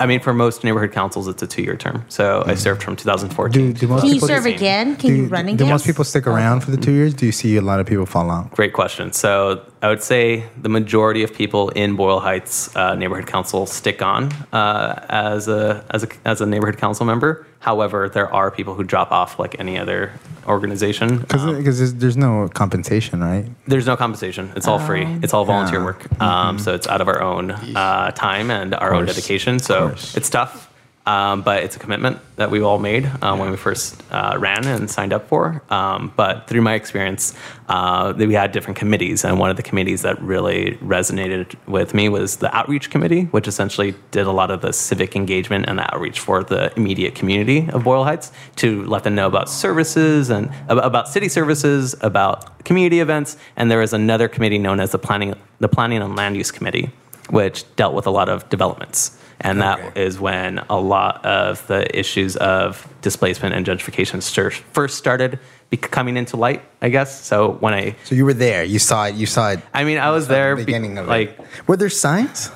[0.00, 2.06] I mean, for most neighborhood councils, it's a two year term.
[2.08, 3.52] So I served from 2014.
[3.52, 4.96] Do, do most Can you people serve again?
[4.96, 5.56] Can do, you run again?
[5.58, 7.12] do most people stick around for the two years?
[7.12, 8.50] Do you see a lot of people fall out?
[8.52, 9.12] Great question.
[9.12, 14.00] So I would say the majority of people in Boyle Heights uh, neighborhood council stick
[14.00, 17.46] on uh, as a as a as a neighborhood council member.
[17.60, 20.12] However, there are people who drop off like any other
[20.46, 21.18] organization.
[21.18, 23.44] Because Um, there's, there's no compensation, right?
[23.68, 24.50] There's no compensation.
[24.56, 25.06] It's all free.
[25.22, 25.84] It's all volunteer Yeah.
[25.84, 26.06] work.
[26.22, 29.58] Um, So it's out of our own uh, time and our own dedication.
[29.58, 30.69] So it's tough,
[31.10, 34.64] um, but it's a commitment that we all made um, when we first uh, ran
[34.64, 35.60] and signed up for.
[35.68, 37.34] Um, but through my experience,
[37.68, 42.08] uh, we had different committees, and one of the committees that really resonated with me
[42.08, 45.94] was the outreach committee, which essentially did a lot of the civic engagement and the
[45.94, 50.48] outreach for the immediate community of Boyle Heights to let them know about services and
[50.68, 54.98] about, about city services, about community events, and there was another committee known as the
[54.98, 56.90] planning the planning and land use committee,
[57.30, 59.19] which dealt with a lot of developments.
[59.42, 60.02] And that Okay.
[60.04, 65.38] is when a lot of the issues of displacement and gentrification stir- first started
[65.70, 67.24] bec- coming into light, I guess.
[67.24, 68.64] So when I, So you were there.
[68.64, 69.14] You saw it.
[69.14, 69.60] You saw it.
[69.72, 71.40] I mean, I was at the there, be- beginning of like, it.
[71.66, 72.50] Were there signs?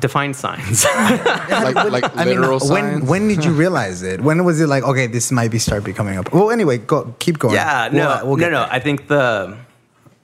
[0.00, 0.84] define signs.
[1.64, 3.04] like like I literal when signs.
[3.08, 4.20] when did you realize it?
[4.20, 6.32] When was it like okay, this might be start becoming up?
[6.32, 7.54] Well, anyway, go keep going.
[7.54, 8.60] Yeah, no, We'll- we'll no, no.
[8.64, 8.72] there.
[8.72, 9.56] I think the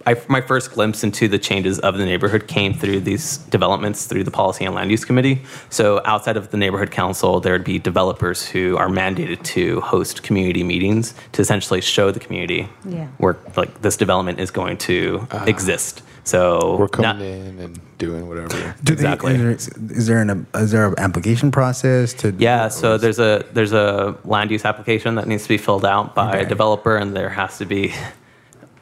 [0.07, 4.25] I, my first glimpse into the changes of the neighborhood came through these developments through
[4.25, 5.43] the Policy and Land Use Committee.
[5.71, 10.23] So outside of the neighborhood council, there would be developers who are mandated to host
[10.23, 13.09] community meetings to essentially show the community Yeah.
[13.19, 15.45] where like this development is going to uh-huh.
[15.47, 16.03] exist.
[16.25, 18.75] So We're coming not- in and doing whatever.
[18.85, 19.37] Do Exactly.
[19.37, 22.35] They, is, there, is there an is there an application process to?
[22.39, 26.15] Yeah, so there's a there's a land use application that needs to be filled out
[26.15, 26.43] by Okay.
[26.45, 27.93] a developer, and there has to be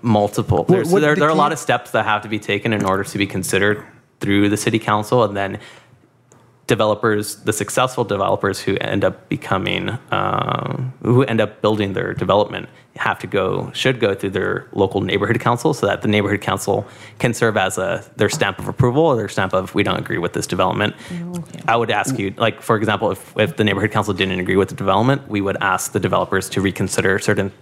[0.06, 0.64] multiple.
[0.64, 2.72] There's, what there, the there are a lot of steps that have to be taken
[2.72, 3.84] in order to be considered
[4.20, 5.58] through the city council, and then
[6.66, 12.68] developers, the successful developers who end up becoming, um, who end up building their development,
[12.96, 16.86] have to go, should go through their local neighborhood council, so that the neighborhood council
[17.18, 20.18] can serve as a their stamp of approval or their stamp of we don't agree
[20.18, 20.94] with this development.
[21.12, 21.60] Okay.
[21.68, 24.68] I would ask you, like for example, if if the neighborhood council didn't agree with
[24.68, 27.52] the development, we would ask the developers to reconsider certain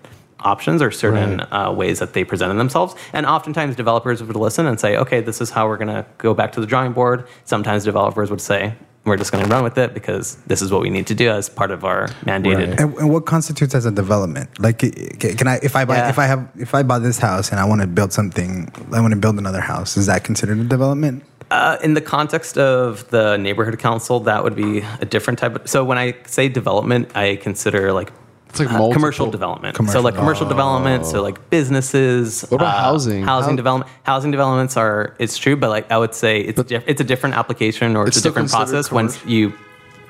[0.44, 2.94] options or certain uh, ways that they presented themselves.
[3.12, 6.34] And oftentimes developers would listen and say, okay, this is how we're going to go
[6.34, 7.26] back to the drawing board.
[7.44, 8.74] Sometimes developers would say,
[9.04, 11.28] we're just going to run with it because this is what we need to do
[11.28, 12.70] as part of our mandated.
[12.70, 12.80] Right.
[12.80, 14.58] And, and what constitutes as a development?
[14.58, 16.08] Like, can I if I buy Yeah.
[16.08, 19.00] if I have if I buy this house and I want to build something, I
[19.00, 19.98] want to build another house.
[19.98, 21.22] Is that considered a development?
[21.50, 25.68] Uh, in the context of the neighborhood council, that would be a different type of.
[25.68, 28.10] So when I say development, I consider like.
[28.54, 29.74] It's like uh, commercial development.
[29.74, 30.00] Commercial.
[30.00, 32.42] so like commercial development, so like businesses.
[32.42, 33.24] What about uh, housing?
[33.24, 33.90] Housing How- development.
[34.04, 37.34] Housing developments are it's true, but like I would say it's diff- it's a different
[37.34, 39.54] application or it's, It's a different process once you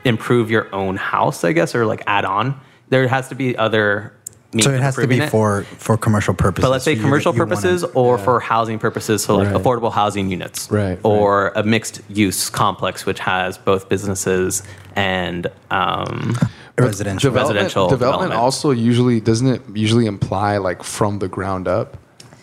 [0.04, 2.60] improve your own house, I guess, or like add on.
[2.90, 4.12] There has to be other.
[4.54, 5.30] Means So it has to be it.
[5.30, 6.62] for for commercial purposes.
[6.62, 9.48] But let's say So you- commercial you wanna- purposes or for housing purposes, so like
[9.52, 9.56] Right.
[9.62, 14.62] affordable housing units, Right, Or a mixed use complex which has both businesses
[14.96, 16.36] and um,
[16.78, 17.30] residential.
[17.30, 18.40] Development, Residential development development.
[18.40, 21.96] also usually doesn't it usually imply like from the ground up?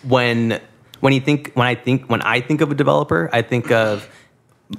[0.03, 0.59] when
[0.99, 4.07] when you think when I think when I think of a developer, I think of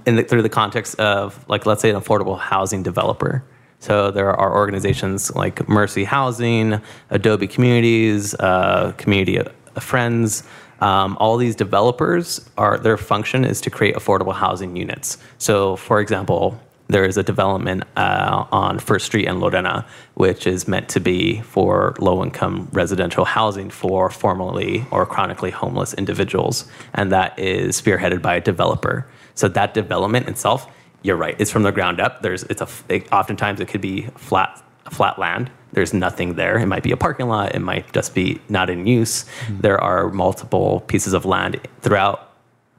[0.07, 3.45] in the, through the context of like let's say an affordable housing developer.
[3.83, 6.81] So there are organizations like Mercy Housing,
[7.11, 9.41] Abode Communities, uh, Community
[9.81, 10.45] Friends.
[10.81, 15.19] Um, all these developers are their function is to create affordable housing units.
[15.39, 20.69] So, for example, there is a development uh, on First Street in Lorena, which is
[20.69, 26.71] meant to be for low income residential housing for formerly or chronically homeless individuals.
[26.95, 29.09] And that is spearheaded by a developer.
[29.35, 30.71] So that development itself,
[31.03, 32.23] you're right, it's from the ground up.
[32.23, 35.51] There's, it's a, it, oftentimes it could be flat, flat land.
[35.73, 36.59] There's nothing there.
[36.59, 37.55] It might be a parking lot.
[37.55, 39.25] It might just be not in use.
[39.25, 39.61] Mm-hmm.
[39.63, 42.31] There are multiple pieces of land throughout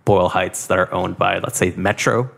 [0.05, 2.29] Boyle Heights that are owned by, let's say, Metro.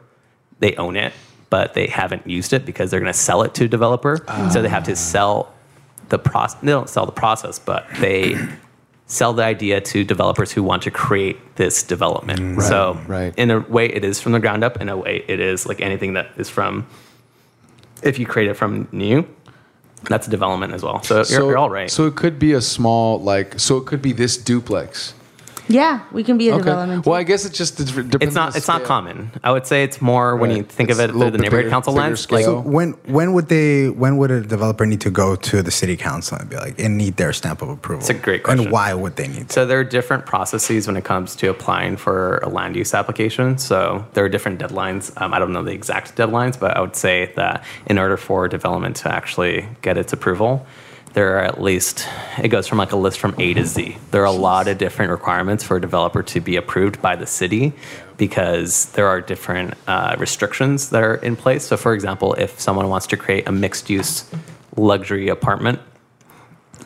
[0.59, 1.13] They own it,
[1.49, 4.23] but they haven't used it because they're going to sell it to a developer.
[4.51, 4.95] So they have to ah.
[4.95, 5.53] sell
[6.09, 6.59] the process.
[6.61, 8.35] They don't sell the process, but they
[9.07, 12.39] sell the idea to developers who want to create this development.
[12.39, 12.61] Mm.
[12.61, 13.33] so, right.
[13.37, 14.81] in a way, it is from the ground up.
[14.81, 16.87] In a way, it is like anything that is from.
[18.03, 19.27] If you create it from new,
[20.03, 21.01] that's development as well.
[21.03, 21.89] So, you're, you're all right.
[21.89, 25.13] So it could be a small like so it could be this duplex.
[25.67, 26.63] Yeah, we can be a Okay.
[26.63, 27.05] development.
[27.05, 28.47] Well, I guess it's just depends it's not.
[28.47, 29.31] on the It's not common.
[29.43, 30.57] I would say it's more when Right.
[30.57, 32.19] you think It's of it through the neighborhood bigger- council bigger lens.
[32.19, 32.37] scale.
[32.37, 35.71] Like, So when when would they when would a developer need to go to the
[35.71, 38.01] city council and be like and need their stamp of approval?
[38.01, 38.65] It's a great question.
[38.65, 39.53] And why would they need to?
[39.53, 43.57] So there are different processes when it comes to applying for a land use application.
[43.57, 45.11] So there are different deadlines.
[45.21, 48.47] Um, I don't know the exact deadlines, but I would say that in order for
[48.47, 50.65] development to actually get its approval,
[51.15, 52.07] there are at least
[52.43, 53.97] it goes from like a list from A to Z.
[54.11, 57.25] There are a lot of different requirements for a developer to be approved by the
[57.25, 57.73] city
[58.17, 61.65] because there are different uh, restrictions that are in place.
[61.65, 64.29] So, for example, if someone wants to create a mixed use
[64.75, 65.79] luxury apartment,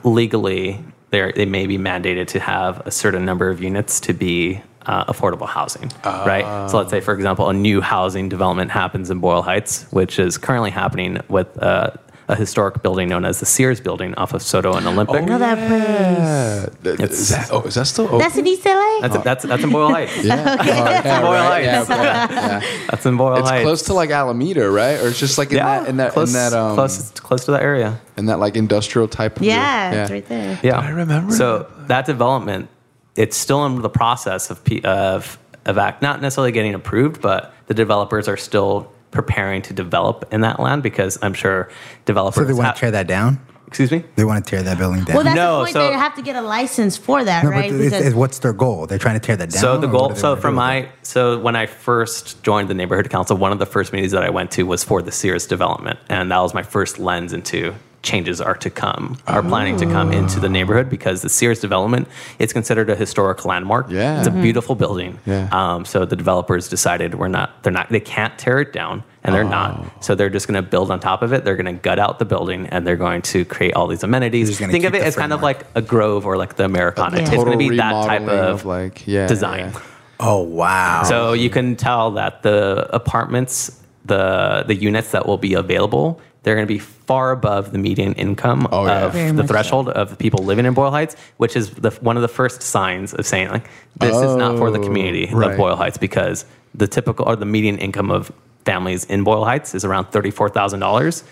[0.04, 5.12] legally they're, may be mandated to have a certain number of units to be uh,
[5.12, 6.70] affordable housing, right?
[6.70, 10.38] So let's say, for example, a new housing development happens in Boyle Heights, which is
[10.38, 11.92] currently happening with uh,
[12.30, 15.16] a historic building known as the Sears Building off of Soto and Olympic.
[15.24, 15.82] I know that place.
[15.90, 16.70] Yeah.
[16.84, 18.20] Th- It's- Is that, oh, is that still open?
[18.20, 19.00] That's in East LA.
[19.02, 20.16] That's, that's, that's in Boyle Heights.
[20.24, 20.56] yeah.
[20.60, 21.64] Oh, yeah, Boyle right.
[21.64, 21.90] Yeah, Heights.
[21.90, 22.86] yeah, yeah.
[22.92, 23.42] That's in Boyle Heights.
[23.42, 23.64] It's Heights.
[23.64, 25.00] close to like Alameda, right?
[25.00, 27.46] Or it's just like in yeah, that in that close, in that um close, close
[27.46, 28.00] to that area.
[28.16, 30.60] in that like industrial type of yeah, it's right there.
[30.62, 32.70] Yeah, I remember So that development,
[33.16, 37.54] it's still in the process of P- of of act, not necessarily getting approved, but
[37.68, 41.70] the developers are still preparing to develop in that land because I'm sure
[42.06, 42.36] developers.
[42.36, 43.40] So they want have- to tear that down?
[43.68, 44.04] Excuse me.
[44.16, 45.14] They want to tear that building down.
[45.16, 45.74] Well, that's No, the point.
[45.74, 47.70] so- they have to get a license for that, no, right?
[47.70, 48.88] but it's, Because- it's- what's their goal?
[48.88, 49.62] They're trying to tear that down.
[49.62, 50.02] So the goal.
[50.02, 50.84] what do they So wanna from do with it?
[50.86, 54.24] my so when I first joined the neighborhood council, one of the first meetings that
[54.24, 57.76] I went to was for the Sears development, and that was my first lens into
[58.02, 62.08] changes are to come, are planning to come into the neighborhood because the Sears development
[62.40, 63.90] it's considered a historic landmark.
[63.90, 64.20] Yeah.
[64.20, 65.20] it's a beautiful building.
[65.26, 65.50] Yeah.
[65.52, 69.36] Um, so the developers decided we're not, they're not, they can't tear it down, and
[69.36, 69.50] they're Oh.
[69.50, 70.04] not.
[70.04, 71.44] So they're just going to build on top of it.
[71.44, 74.58] They're going to gut out the building, and they're going to create all these amenities.
[74.58, 77.18] Think of it the as kind of like a Grove or like the Americana.
[77.18, 77.24] Yeah.
[77.24, 79.72] It's going to be that type remodeling of, like yeah design.
[79.72, 79.80] yeah.
[80.22, 81.04] Oh wow.
[81.04, 86.56] So you can tell that the apartments, the the units that will be available, they're
[86.56, 89.06] going to be far above the median income Oh, yeah.
[89.06, 89.54] of Very the much so.
[89.54, 92.62] threshold of the people living in Boyle Heights, which is the, one of the first
[92.62, 93.70] signs of saying like
[94.00, 95.52] this is not for the Oh, community right.
[95.52, 98.32] of Boyle Heights because the typical or the median income of
[98.66, 101.24] families in Boyle Heights is around thirty four thousand dollars.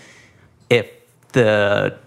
[0.70, 0.89] If
[1.34, 1.97] the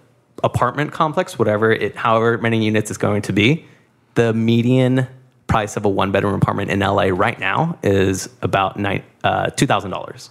[0.45, 3.65] apartment complex, whatever it, however many units is going to be,
[4.15, 5.07] the median
[5.47, 8.79] price of a one bedroom apartment in LA right now is about
[9.25, 10.31] uh, two thousand dollars.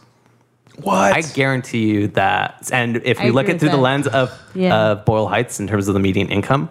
[0.83, 1.13] What?
[1.13, 4.07] I guarantee you that, and if I we look agree at through with the lens
[4.07, 4.75] of Yeah.
[4.91, 6.69] of Boyle Heights in terms of the median income,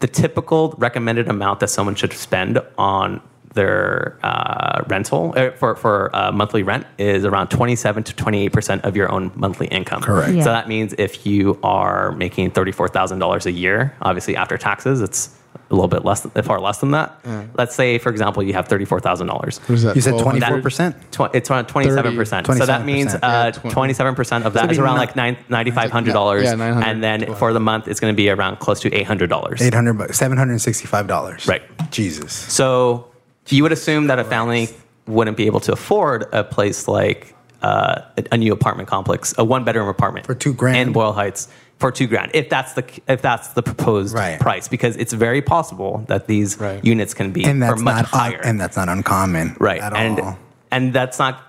[0.00, 3.20] the typical recommended amount that someone should spend on
[3.54, 8.44] their uh, rental uh, for for uh, monthly rent is around twenty seven to twenty
[8.44, 10.02] eight percent of your own monthly income.
[10.02, 10.34] Correct.
[10.34, 10.42] Yeah.
[10.44, 14.56] So that means if you are making thirty four thousand dollars a year, obviously after
[14.58, 15.36] taxes, it's
[15.70, 17.18] a little bit less, far less than that.
[17.54, 19.58] Let's say, for example, you have thirty four thousand dollars.
[19.60, 19.96] What is that?
[19.96, 21.34] You said 24%?
[21.34, 22.58] It's around 27%.
[22.58, 23.16] So that means 27%.
[23.16, 26.44] uh, Yeah, twen- 27% of that it'd is around ni- like nine, $9,500.
[26.44, 26.86] Yeah, 900.
[26.86, 29.60] And then for the month, it's going to be around close to $800.
[29.62, 31.46] Eight hundred bucks, seven hundred and sixty-five dollars.
[31.46, 31.62] Right.
[31.90, 32.32] Jesus.
[32.32, 33.11] So
[33.52, 34.68] you would assume that a family
[35.06, 39.62] wouldn't be able to afford a place like uh, a, new apartment complex, a one
[39.64, 40.76] bedroom apartment For two grand?
[40.78, 41.48] in Boyle Heights
[41.78, 44.38] for two grand, if that's the if that's the proposed Right.
[44.40, 46.84] price, because it's very possible that these Right.
[46.84, 48.40] units can be And for that's much not higher.
[48.42, 49.56] and that's not uncommon.
[49.58, 50.38] right At and all.
[50.70, 51.40] and that's not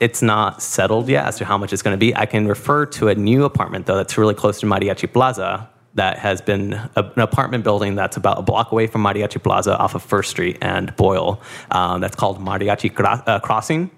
[0.00, 2.86] it's not settled yet as to how much it's going to be i can refer
[2.86, 5.68] to a new apartment though that's really close to mariachi plaza
[5.98, 9.76] that has been a, an apartment building that's about a block away from mariachi plaza
[9.78, 11.40] off of first street and boyle
[11.70, 12.90] um, that's called mariachi
[13.28, 13.90] uh, crossing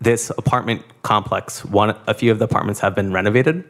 [0.00, 3.64] this apartment complex one a few of the apartments have been renovated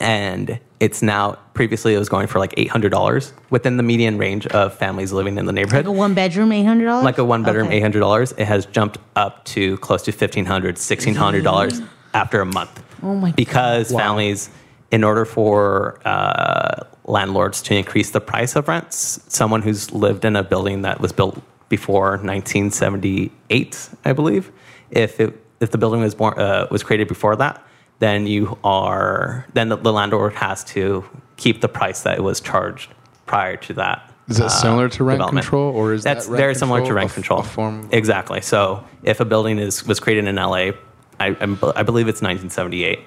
[0.00, 4.74] and it's now previously it was going for like $800 within the median range of
[4.74, 7.04] families living in the neighborhood Like a one bedroom, eight hundred dollars.
[7.04, 7.76] like a one bedroom, Okay.
[7.76, 8.32] eight hundred dollars.
[8.32, 11.80] It has jumped up to close to fifteen hundred, sixteen hundred dollars
[12.14, 12.82] after a month.
[13.02, 14.48] Oh my Because families,
[14.92, 20.36] in order for uh, landlords to increase the price of rents, someone who's lived in
[20.36, 24.52] a building that was built before 1978, I believe,
[24.90, 27.64] if it if the building was born uh, was created before that,
[27.98, 31.04] then you are then the, the landlord has to
[31.36, 32.92] keep the price that it was charged
[33.24, 34.12] prior to that.
[34.28, 36.92] Is that uh, similar to rent control, or is that that's rent very similar to
[36.92, 37.40] rent a control?
[37.40, 38.42] a form- exactly.
[38.42, 40.72] So if a building is was created in LA,
[41.18, 41.28] I,
[41.74, 43.00] I believe it's 1978.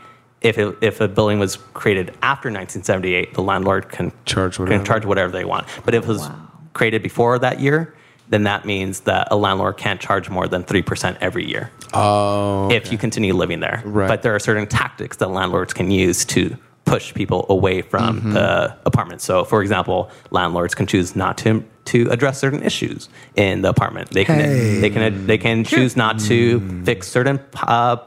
[0.46, 4.78] If it, if a building was created after 1978, the landlord can Charge whatever.
[4.78, 5.66] can charge whatever they want.
[5.84, 6.36] But if it was Wow.
[6.74, 7.94] created before that year,
[8.30, 12.70] then that means that a landlord can't charge more than three percent every year Oh,
[12.72, 13.82] if you continue living there.
[13.86, 14.08] Right.
[14.08, 18.34] But there are certain tactics that landlords can use to push people away from Mm-hmm.
[18.34, 19.22] the apartment.
[19.22, 24.10] So, for example, landlords can choose not to to address certain issues in the apartment.
[24.10, 24.80] They can Hey.
[24.82, 26.84] they can they can choose not to Mm.
[26.86, 27.40] fix certain.
[27.62, 27.98] Uh,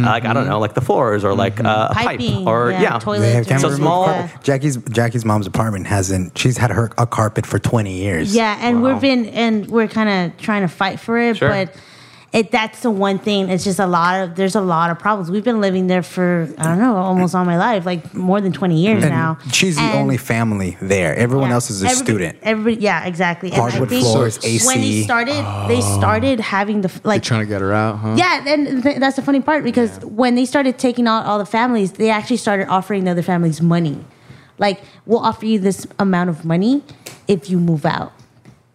[0.00, 2.98] like I don't know, like the floors or like uh, a pipe or yeah, yeah,
[2.98, 3.20] toilet.
[3.20, 4.42] They have So So remove small- carpet.
[4.42, 6.36] Jackie's Jackie's mom's apartment hasn't.
[6.38, 8.34] She's had her a carpet for twenty years.
[8.34, 8.92] Yeah, and Wow.
[8.92, 11.48] we've been and we're kind of trying to fight for it, Sure.
[11.48, 11.74] but
[12.32, 13.50] it that's the one thing.
[13.50, 15.30] It's just a lot of there's a lot of problems.
[15.30, 18.52] We've been living there for I don't know almost all my life, like more than
[18.52, 19.38] twenty years And now.
[19.52, 21.14] she's the And- only family there.
[21.14, 22.38] Everyone yeah, else is a everybody- student.
[22.42, 23.50] Everybody, yeah, exactly.
[23.52, 24.66] And I Hardwood think floors, AC.
[24.66, 25.34] When they started,
[25.68, 25.98] they oh.
[25.98, 28.14] started having the like They're trying to get her out, huh?
[28.16, 31.44] yeah, and th- that's the funny part because when they started taking out all the
[31.46, 34.02] families, they actually started offering the other families money.
[34.58, 36.82] Like, we'll offer you this amount of money
[37.28, 38.12] if you move out.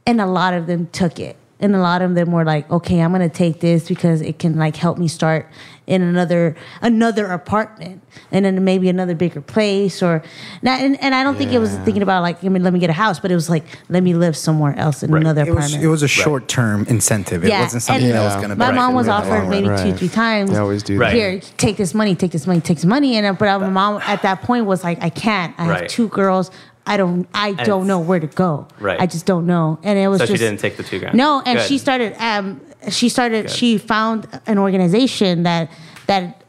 [0.05, 1.37] And a lot of them took it.
[1.59, 4.57] And a lot of them were like, okay, I'm gonna take this because it can
[4.57, 5.49] like help me start
[5.87, 10.21] in another another apartment and then maybe another bigger place or
[10.61, 12.79] not and, and I don't think it was thinking about like I mean let me
[12.79, 15.21] get a house, but it was like let me live somewhere else in Right.
[15.21, 15.83] another It was apartment.
[15.83, 17.43] it was a short term incentive.
[17.45, 18.55] It wasn't something and that was going to.
[18.55, 19.49] My mom was in the long offered run.
[19.49, 19.97] maybe two, Right.
[19.97, 20.51] three times.
[20.51, 21.11] They always do Right.
[21.11, 21.15] that.
[21.15, 24.01] Here, take this money, take this money, take this money, and uh, but my mom
[24.05, 25.55] at that point was like, I can't.
[25.57, 26.51] I have two girls.
[26.87, 27.27] I don't.
[27.33, 28.67] I don't know where to go.
[28.79, 28.99] Right.
[28.99, 29.79] I just don't know.
[29.83, 31.15] And it was So just she didn't take the two grand.
[31.15, 31.67] no, and Good.
[31.67, 32.15] she started.
[32.19, 33.47] Um, she started.
[33.47, 33.51] Good.
[33.51, 35.69] She found an organization that
[36.07, 36.43] that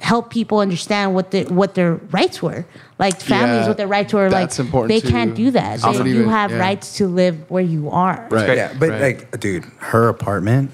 [0.00, 2.64] helped people understand what the what their rights were.
[2.98, 4.28] Like families, Yeah, what their rights were.
[4.30, 5.08] that's like important they too.
[5.08, 5.84] can't do that.
[5.84, 6.58] I They, would you have yeah.
[6.58, 8.26] rights to live where you are.
[8.30, 8.56] Right.
[8.56, 9.00] Yeah, but Right.
[9.00, 10.70] like, dude, her apartment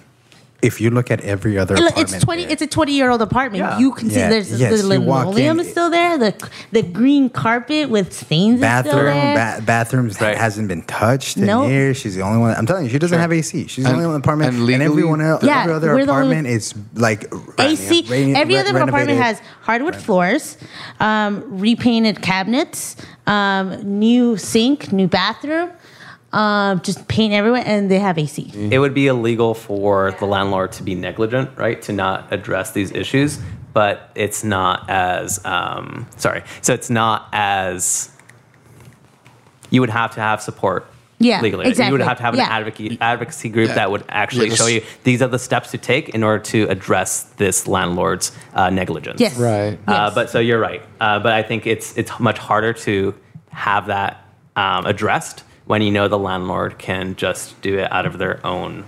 [0.60, 2.42] if you look at every other Look, apartment, it's twenty.
[2.44, 3.62] there- It's a twenty-year-old apartment.
[3.62, 3.78] Yeah.
[3.78, 6.18] You can see Yeah, there's yes, the linoleum in- is still there.
[6.18, 6.34] The
[6.72, 9.56] the green carpet with stains is still bathroom, there.
[9.58, 10.36] ba- bathrooms Right.
[10.36, 11.68] hasn't been touched in Nope.
[11.68, 11.96] years.
[11.98, 12.56] She's the only one.
[12.56, 13.68] I'm telling you, she doesn't have AC.
[13.68, 15.86] She's the only one in the apartment, and and, legally- everyone else, Yeah, every other
[15.88, 18.04] we're only- apartment is like AC.
[18.08, 20.56] reno- Every re- other apartment has hardwood floors,
[20.98, 22.96] um, repainted cabinets,
[23.28, 25.68] um, new sink, new bathroom,
[26.32, 28.50] um, just paint everywhere, and they have AC.
[28.70, 31.80] It would be illegal for the landlord to be negligent, right?
[31.82, 33.38] To not address these issues,
[33.72, 36.42] but it's not as um, sorry.
[36.62, 38.10] So it's not as
[39.70, 40.86] you would have to have support.
[41.20, 41.66] Yeah, legally.
[41.74, 42.46] You would have to have an Yeah.
[42.48, 43.74] advocacy advocacy group Yeah.
[43.74, 46.68] that would actually Yeah, show you these are the steps to take in order to
[46.68, 49.20] address this landlord's uh, negligence.
[49.20, 49.36] Yes.
[49.36, 49.76] Right.
[49.88, 50.14] Uh, Yes.
[50.14, 50.80] but so you're right.
[51.00, 53.14] Uh, but I think it's it's much harder to
[53.50, 54.24] have that
[54.54, 58.84] um, addressed when you know the landlord can just do it out of their own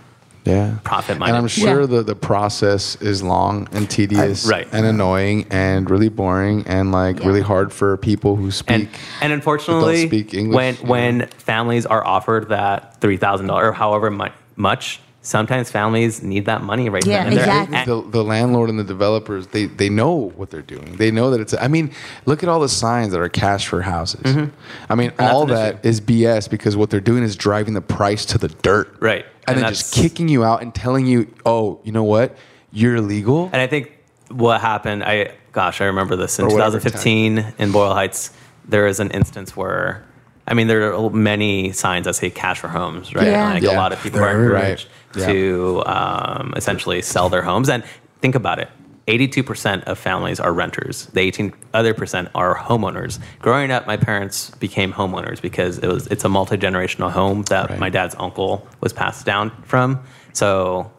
[0.47, 0.77] Yeah.
[0.83, 1.35] profit-minded.
[1.35, 1.87] And I'm sure Yeah.
[1.87, 4.67] the, the process is long and tedious Right.
[4.73, 7.27] and annoying and really boring and like Yeah.
[7.27, 8.75] really hard for people who speak.
[8.75, 8.89] and
[9.21, 10.91] and unfortunately, speak English, when you know.
[10.91, 14.11] when families are offered that three thousand dollars or however
[14.57, 17.45] much, sometimes families need that money right Yeah, then and there.
[17.45, 17.77] exactly.
[17.77, 21.31] And- the, the landlord and the developers they, they know what they're doing they know
[21.31, 21.91] that it's i mean
[22.25, 25.17] look at all the signs that are cash for houses i mean Mm-hmm.
[25.19, 28.39] that's all an that is bs because what they're doing is driving the price to
[28.39, 29.27] the dirt Right.
[29.47, 32.35] and, And then just kicking you out and telling you oh you know what
[32.73, 33.93] you're illegal And I think
[34.31, 38.31] what happened, I gosh, I remember this in Or whatever 2015 in Boyle Heights.
[38.69, 40.05] There is an instance where,
[40.47, 43.27] I mean, there are many signs that say cash for homes, right?
[43.27, 43.51] Yeah.
[43.55, 43.73] Like Yeah.
[43.73, 45.27] a lot of people are There- encouraged Right.
[45.27, 47.69] to um, essentially sell their homes.
[47.69, 47.83] And
[48.21, 48.69] think about it.
[49.09, 51.07] 82% of families are renters.
[51.13, 53.19] The 18 other percent are homeowners.
[53.41, 57.79] Growing up, my parents became homeowners because it was it's a multi-generational home that Right.
[57.79, 59.99] my dad's uncle was passed down from.
[60.33, 60.91] So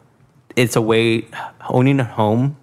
[0.56, 1.26] it's a way
[1.70, 2.56] owning a home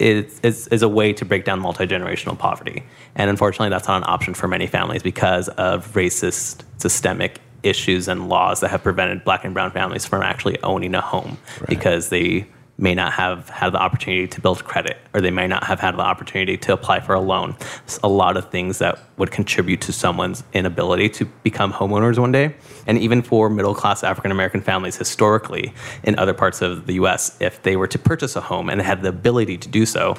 [0.00, 2.82] is, is, is a way to break down multi-generational poverty.
[3.14, 8.28] And unfortunately that's not an option for many families because of racist systemic issues and
[8.28, 11.36] laws that have prevented black and brown families from actually owning a home
[11.68, 12.46] because they
[12.80, 15.94] may not have had the opportunity to build credit or they may not have had
[15.94, 17.54] the opportunity to apply for a loan
[17.84, 22.32] It's a lot of things that would contribute to someone's inability to become homeowners one
[22.32, 22.54] day
[22.86, 27.36] and even for middle class African American families historically in other parts of the US,
[27.40, 30.16] if they were to purchase a home and had the ability to do so,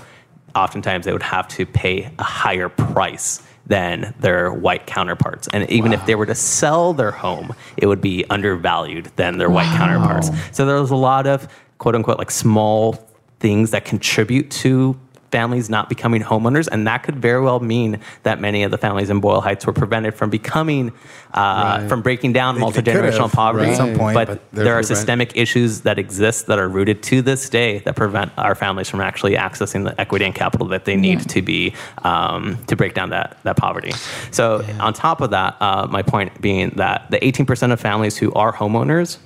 [0.56, 5.48] oftentimes they would have to pay a higher price than their white counterparts.
[5.54, 9.50] And even if they were to sell their home, it would be undervalued than their
[9.50, 10.30] white counterparts.
[10.52, 11.48] So there was a lot of
[11.82, 12.94] quote unquote like small
[13.40, 14.96] things that contribute to
[15.32, 19.10] families not becoming homeowners, and that could very well mean that many of the families
[19.10, 20.90] in Boyle Heights were prevented from becoming,
[21.34, 21.40] uh,
[21.80, 21.90] Right.
[21.90, 23.72] from breaking down They- they multi could've generational poverty.
[23.72, 24.98] at some point, but, but there are prevented.
[24.98, 29.00] systemic issues that exist that are rooted to this day that prevent our families from
[29.02, 31.26] actually accessing the equity and capital that they need Yeah.
[31.36, 31.74] to be
[32.04, 33.94] um, to break down that that poverty.
[34.32, 38.32] So on top of that, uh, my point being that the 18% of families who
[38.34, 39.18] are homeowners,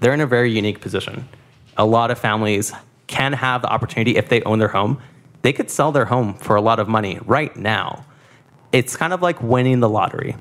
[0.00, 1.24] they're in a very unique position.
[1.78, 2.72] A lot of families
[3.06, 5.00] can have the opportunity if they own their home,
[5.42, 8.04] they could sell their home for a lot of money right now.
[8.72, 10.36] It's kind of like winning the lottery.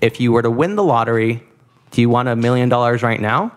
[0.00, 1.42] If you were to win the lottery,
[1.90, 3.52] do you want a million dollars right now,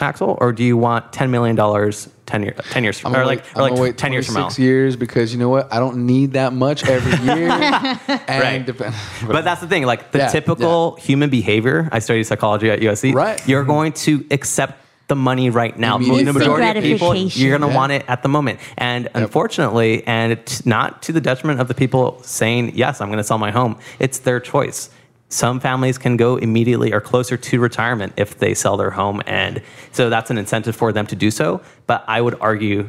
[0.00, 3.40] Axel, or do you want ten million dollars ten year, ten years from, or like,
[3.44, 4.40] wait- or like wait ten years from now?
[4.42, 5.70] 26 years because you know what?
[5.72, 7.50] I don't need that much every year.
[7.50, 8.64] and Right.
[8.64, 8.94] depend-
[9.26, 9.84] But that's the thing.
[9.84, 11.88] Like the Yeah, typical human behavior.
[11.92, 13.12] I studied psychology at USC.
[13.12, 13.46] Right.
[13.46, 13.70] You're mm-hmm.
[13.70, 15.98] going to accept the money right now.
[15.98, 18.58] The majority of people, you're going to want it at the moment.
[18.78, 23.18] And unfortunately, and it's not to the detriment of the people saying, yes, I'm going
[23.18, 23.78] to sell my home.
[23.98, 24.88] It's their choice.
[25.28, 29.20] Some families can go immediately or closer to retirement if they sell their home.
[29.26, 31.60] And so that's an incentive for them to do so.
[31.86, 32.88] But I would argue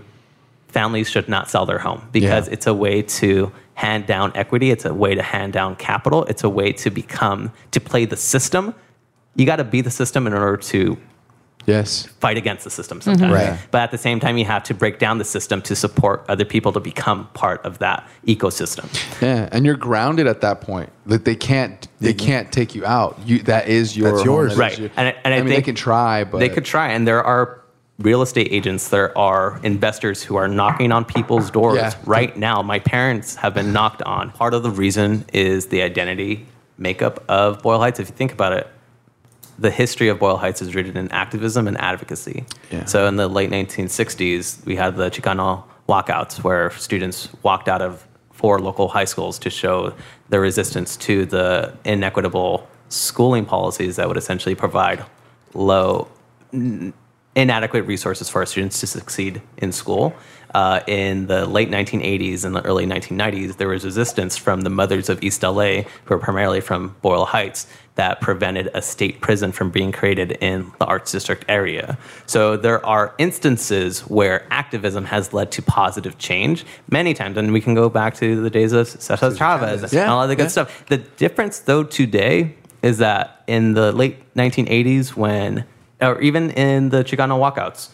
[0.68, 2.54] families should not sell their home because Yeah.
[2.54, 4.72] it's a way to hand down equity.
[4.72, 6.24] It's a way to hand down capital.
[6.26, 8.74] It's a way to become, to play the system.
[9.36, 10.98] You got to be the system in order to
[11.66, 12.06] yes.
[12.20, 13.32] fight against the system sometimes.
[13.32, 13.52] Mm-hmm.
[13.52, 13.60] Right.
[13.72, 16.46] But at the same time, you have to break down the system to support other
[16.46, 18.86] people to become part of that ecosystem.
[19.22, 20.90] Yeah, and you're grounded at that point.
[21.06, 22.26] That they can't, they mm-hmm.
[22.26, 23.20] can't take you out.
[23.26, 24.48] You that is your That's home, yours.
[24.50, 24.80] that is Right.
[24.80, 27.08] your- And I- and I mean, think they can try, but they could try, and
[27.08, 27.62] there are
[28.00, 31.94] real estate agents, there are investors who are knocking on people's doors Yeah.
[32.06, 32.62] right now.
[32.62, 34.32] My parents have been knocked on.
[34.32, 36.46] Part of the reason is the identity
[36.78, 38.00] makeup of Boyle Heights.
[38.02, 38.68] If you think about it,
[39.58, 42.46] the history of Boyle Heights is rooted in activism and advocacy.
[42.72, 42.86] Yeah.
[42.86, 48.06] So in the late 1960s, we had the Chicano walkouts where students walked out of
[48.32, 49.94] four local high schools to show
[50.30, 55.04] their resistance to the inequitable schooling policies that would essentially provide
[55.54, 56.08] low
[57.36, 60.14] inadequate resources for our students to succeed in school.
[60.54, 65.10] Uh, in the late 1980s and the early 1990s, there was resistance from the mothers
[65.10, 69.72] of East LA, who are primarily from Boyle Heights, that prevented a state prison from
[69.72, 71.98] being created in the Arts District area.
[72.26, 77.62] So there are instances where activism has led to positive change many times, and we
[77.62, 80.48] can go back to the days of Cesar Chavez Yeah, and all the good yeah.
[80.50, 80.86] stuff.
[80.88, 85.66] The difference, though, today is that in the late 1980s, when,
[86.02, 87.90] or even in the Chicano walkouts,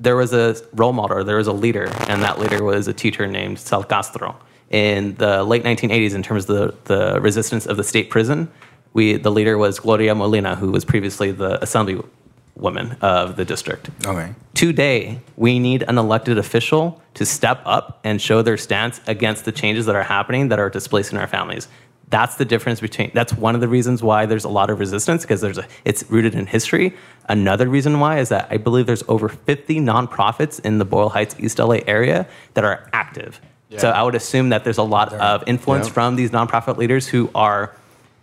[0.00, 3.26] there was a role model, there was a leader, and that leader was a teacher
[3.26, 4.36] named Sal Castro.
[4.70, 8.50] In the late 1980s, in terms of the, the resistance of the state prison,
[8.92, 13.90] we, the leader was Gloria Molina, who was previously the assemblywoman of the district.
[14.04, 14.34] Okay.
[14.54, 19.52] Today, we need an elected official to step up and show their stance against the
[19.52, 21.68] changes that are happening that are displacing our families.
[22.10, 23.10] That's the difference between.
[23.12, 25.66] That's one of the reasons why there's a lot of resistance because there's a.
[25.84, 26.96] It's rooted in history.
[27.28, 31.36] Another reason why is that I believe there's over 50 nonprofits in the Boyle Heights
[31.38, 33.42] East LA area that are active.
[33.68, 33.80] Yeah.
[33.80, 35.92] So I would assume that there's a lot of influence Yeah.
[35.92, 37.76] from these nonprofit leaders who are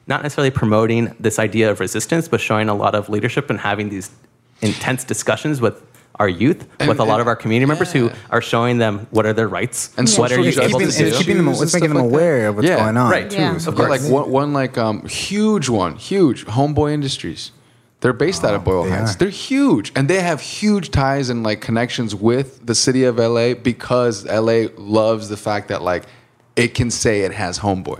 [0.07, 3.89] not necessarily promoting this idea of resistance, but showing a lot of leadership and having
[3.89, 4.11] these
[4.61, 5.81] intense discussions with
[6.17, 9.25] our youth, And- with a lot of our community members who are showing them what
[9.25, 11.05] are their rights And what are you justice able keeping, to do.
[11.07, 12.49] it's keeping them, it's making them stuff like aware that.
[12.49, 12.75] of what's Yeah.
[12.77, 13.11] going on.
[13.11, 13.29] Right.
[13.29, 13.57] Too, Yeah.
[13.57, 17.51] so Yeah, like one, one like um huge one, huge Homeboy Industries.
[17.99, 19.15] They're based out of Boyle they Heights.
[19.15, 19.17] are.
[19.17, 23.53] They're huge, and they have huge ties and like connections with the city of LA
[23.55, 26.03] because LA loves the fact that like
[26.55, 27.99] it can say it has Homeboy.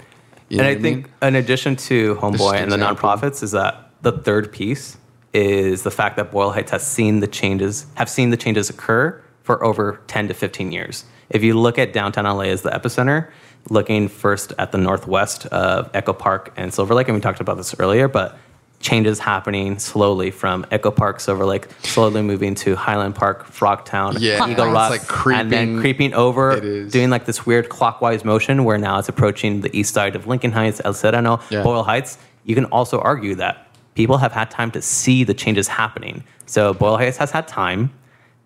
[0.50, 1.14] You and I what think, mean?
[1.22, 4.98] in addition to Homeboy and the nonprofits, is that the third piece
[5.34, 9.22] is the fact that Boyle Heights has seen the changes, have seen the changes occur
[9.44, 11.06] for over 10 to 15 years.
[11.30, 13.30] If you look at downtown LA as the epicenter,
[13.70, 17.58] looking first at the northwest of Echo Park and Silver Lake, and we talked about
[17.58, 18.38] this earlier, but
[18.86, 24.48] changes happening slowly from Echo Park, Silver Lake, slowly moving to Highland Park, Frogtown, Yeah,
[24.48, 25.02] Eagle Rock, like
[25.40, 26.60] and then creeping- creeping over,
[26.90, 30.52] doing like this weird clockwise motion where now it's approaching the east side of Lincoln
[30.52, 31.64] Heights, El Sereno, Yeah.
[31.64, 32.20] Boyle Heights.
[32.44, 36.24] You can also argue that people have had time to see the changes happening.
[36.46, 37.90] So Boyle Heights has had time.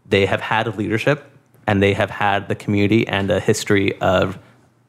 [0.08, 1.26] They have had leadership,
[1.68, 4.40] and they have had the community and a history of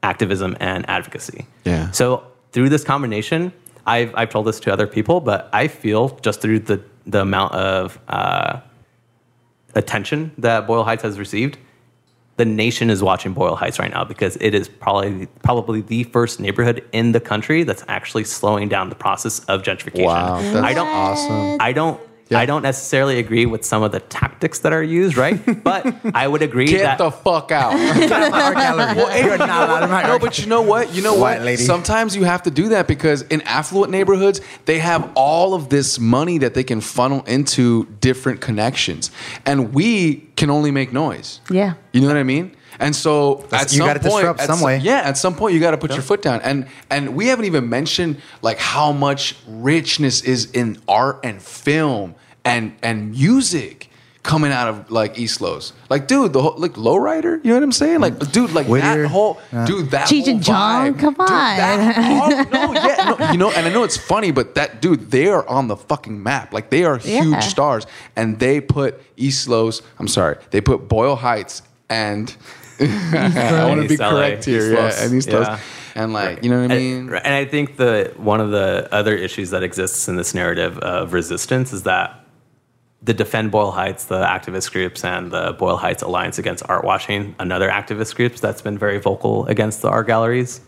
[0.04, 1.46] activism and advocacy.
[1.64, 1.90] Yeah.
[1.90, 2.22] So
[2.52, 3.52] through this combination,
[3.86, 7.54] I've, I've told this to other people, but I feel just through the, the amount
[7.54, 8.60] of uh,
[9.74, 11.58] attention that Boyle Heights has received,
[12.36, 16.40] the nation is watching Boyle Heights right now because it is probably probably the first
[16.40, 20.06] neighborhood in the country that's actually slowing down the process of gentrification.
[20.06, 21.58] Wow, that's I don't awesome.
[21.60, 22.00] I don't
[22.38, 25.40] I don't necessarily agree with some of the tactics that are used, right?
[25.64, 27.72] But I would agree Get that the fuck out.
[27.74, 29.20] Art gallery.
[29.20, 30.94] You're not allowed in my no, art but you know what?
[30.94, 31.46] You know White what?
[31.46, 31.62] lady.
[31.62, 35.98] Sometimes you have to do that because in affluent neighborhoods, they have all of this
[35.98, 39.10] money that they can funnel into different connections.
[39.44, 41.40] And we can only make noise.
[41.50, 41.74] Yeah.
[41.92, 42.54] You know what I mean?
[42.80, 44.78] And so That's- at you some gotta point, disrupt at some some- way.
[44.78, 46.40] Yeah, at some point you got to put your foot down.
[46.42, 52.14] And and we haven't even mentioned like how much richness is in art and film
[52.44, 53.86] and and music
[54.22, 55.72] coming out of like East Los.
[55.88, 58.00] Like, dude, the whole like Lowrider, you know what I'm saying?
[58.00, 58.32] Like, mm.
[58.32, 59.02] dude, like Whittier.
[59.02, 59.64] that whole Yeah.
[59.66, 60.98] dude, that Cheech whole and Chong, vibe.
[60.98, 62.32] come Dude, that- on.
[62.32, 65.28] oh, no, yeah, no, you know, and I know it's funny, but that dude, they
[65.28, 66.52] are on the fucking map.
[66.52, 67.38] Like, they are huge Yeah.
[67.40, 69.80] stars, and they put East Los.
[69.98, 72.34] I'm sorry, they put Boyle Heights and.
[72.82, 75.46] I want to be East LA, correct here, East yeah, Los, and East Los.
[75.46, 75.60] yeah.
[75.94, 77.08] and like you know what I mean.
[77.08, 80.78] And, and I think the one of the other issues that exists in this narrative
[80.78, 82.24] of resistance is that
[83.02, 87.34] the Defend Boyle Heights, the activist groups, and the Boyle Heights Alliance Against Art Washing,
[87.38, 90.60] another activist groups that's been very vocal against the art galleries,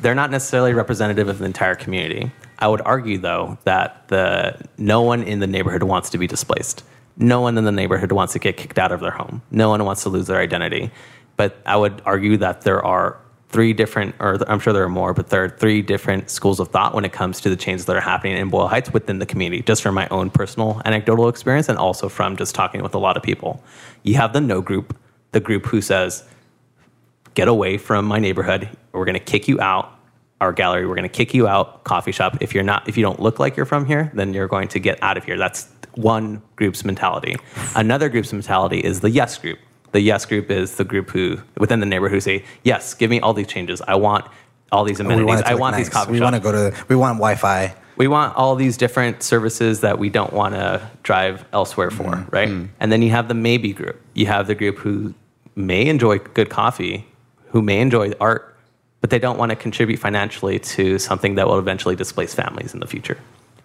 [0.00, 2.30] they're not necessarily representative of the entire community.
[2.58, 6.84] I would argue, though, that the no one in the neighborhood wants to be displaced.
[7.16, 9.42] No one in the neighborhood wants to get kicked out of their home.
[9.50, 10.90] No one wants to lose their identity.
[11.36, 15.14] But I would argue that there are three different, or I'm sure there are more,
[15.14, 17.94] but there are three different schools of thought when it comes to the changes that
[17.94, 21.68] are happening in Boyle Heights within the community, just from my own personal anecdotal experience
[21.68, 23.62] and also from just talking with a lot of people.
[24.02, 24.96] You have the no group,
[25.30, 26.24] the group who says,
[27.34, 28.68] get away from my neighborhood.
[28.90, 29.92] We're going to kick you out.
[30.40, 31.84] Our gallery, we're going to kick you out.
[31.84, 32.38] Coffee shop.
[32.40, 34.80] If you're not, if you don't look like you're from here, then you're going to
[34.80, 35.38] get out of here.
[35.38, 37.36] That's one group's mentality.
[37.76, 39.58] Another group's mentality is the yes group.
[39.92, 43.20] The yes group is the group who within the neighborhood who say, yes, give me
[43.20, 43.80] all these changes.
[43.86, 44.24] I want
[44.72, 45.26] all these amenities.
[45.26, 45.94] want I want these nice.
[45.94, 46.32] coffee We shops.
[46.32, 46.84] want to go to.
[46.88, 47.74] We want Wi-Fi.
[47.96, 52.34] we want all these different services that we don't want to drive elsewhere for, Mm-hmm.
[52.34, 52.68] right?
[52.80, 54.00] And then you have the maybe group.
[54.14, 55.14] You have the group who
[55.54, 57.06] may enjoy good coffee,
[57.50, 58.56] who may enjoy art,
[59.00, 62.80] but they don't want to contribute financially to something that will eventually displace families in
[62.80, 63.18] the future.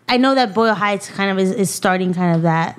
[0.09, 2.77] I know that Boyle Heights kind of is, is starting kind of that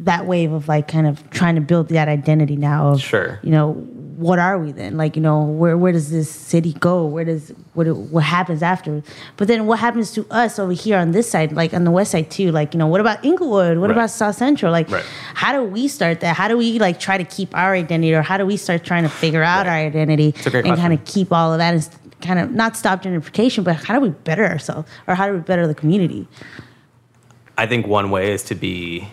[0.00, 3.40] that wave of like kind of trying to build that identity now of Sure.
[3.42, 3.72] you know
[4.18, 4.96] what are we then?
[4.96, 7.06] Like you know where where does this city go?
[7.06, 9.00] Where does what what happens after?
[9.36, 12.10] But then what happens to us over here on this side like on the west
[12.12, 12.50] side too?
[12.52, 13.78] Like you know what about inglewood?
[13.78, 13.96] What Right.
[13.96, 14.70] about south central?
[14.72, 15.04] Like Right.
[15.34, 16.34] how do we start that?
[16.36, 19.04] How do we like try to keep our identity or how do we start trying
[19.04, 21.88] to figure out our identity and kind of keep all of that and
[22.20, 25.40] kind of not stop gentrification but how do we better ourselves or how do we
[25.40, 26.26] better the community?
[27.56, 29.08] I think one way is to be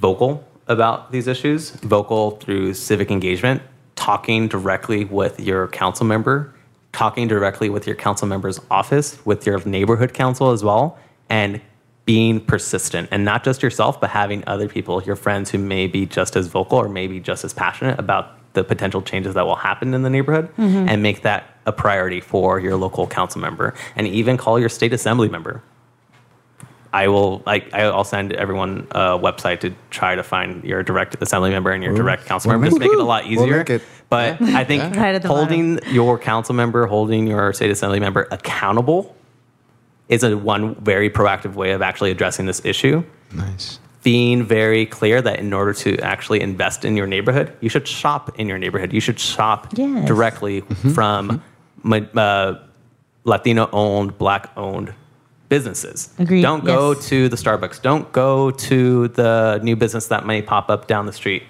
[0.00, 3.62] vocal about these issues, vocal through civic engagement,
[3.96, 6.54] talking directly with your council member,
[6.92, 10.98] talking directly with your council member's office, with your neighborhood council as well,
[11.28, 11.60] and
[12.06, 16.06] being persistent and not just yourself, but having other people, your friends who may be
[16.06, 19.94] just as vocal or maybe just as passionate about the potential changes that will happen
[19.94, 20.88] in the neighborhood mm-hmm.
[20.88, 24.92] and make that a priority for your local council member and even call your state
[24.92, 25.62] assembly member
[26.92, 31.50] I will like I'll send everyone a website to try to find your direct assembly
[31.50, 32.66] member and your direct council We'll member.
[32.66, 33.58] Just make- make it a lot We'll easier.
[33.58, 37.70] make it- But I think Right at the holding your council member, holding your state
[37.70, 39.14] assembly member accountable
[40.08, 43.04] is a one very proactive way of actually addressing this issue.
[43.32, 43.78] Nice.
[44.02, 48.38] Being very clear that in order to actually invest in your neighborhood, you should shop
[48.38, 48.92] in your neighborhood.
[48.94, 50.06] You should shop Yes.
[50.08, 50.62] directly
[50.94, 51.42] from
[51.82, 52.58] ma- uh,
[53.24, 54.94] Latino owned, black owned
[55.50, 56.14] businesses.
[56.18, 57.08] Agreed, Don't go yes.
[57.08, 57.82] to the Starbucks.
[57.82, 61.42] Don't go to the new business that may pop up down the street.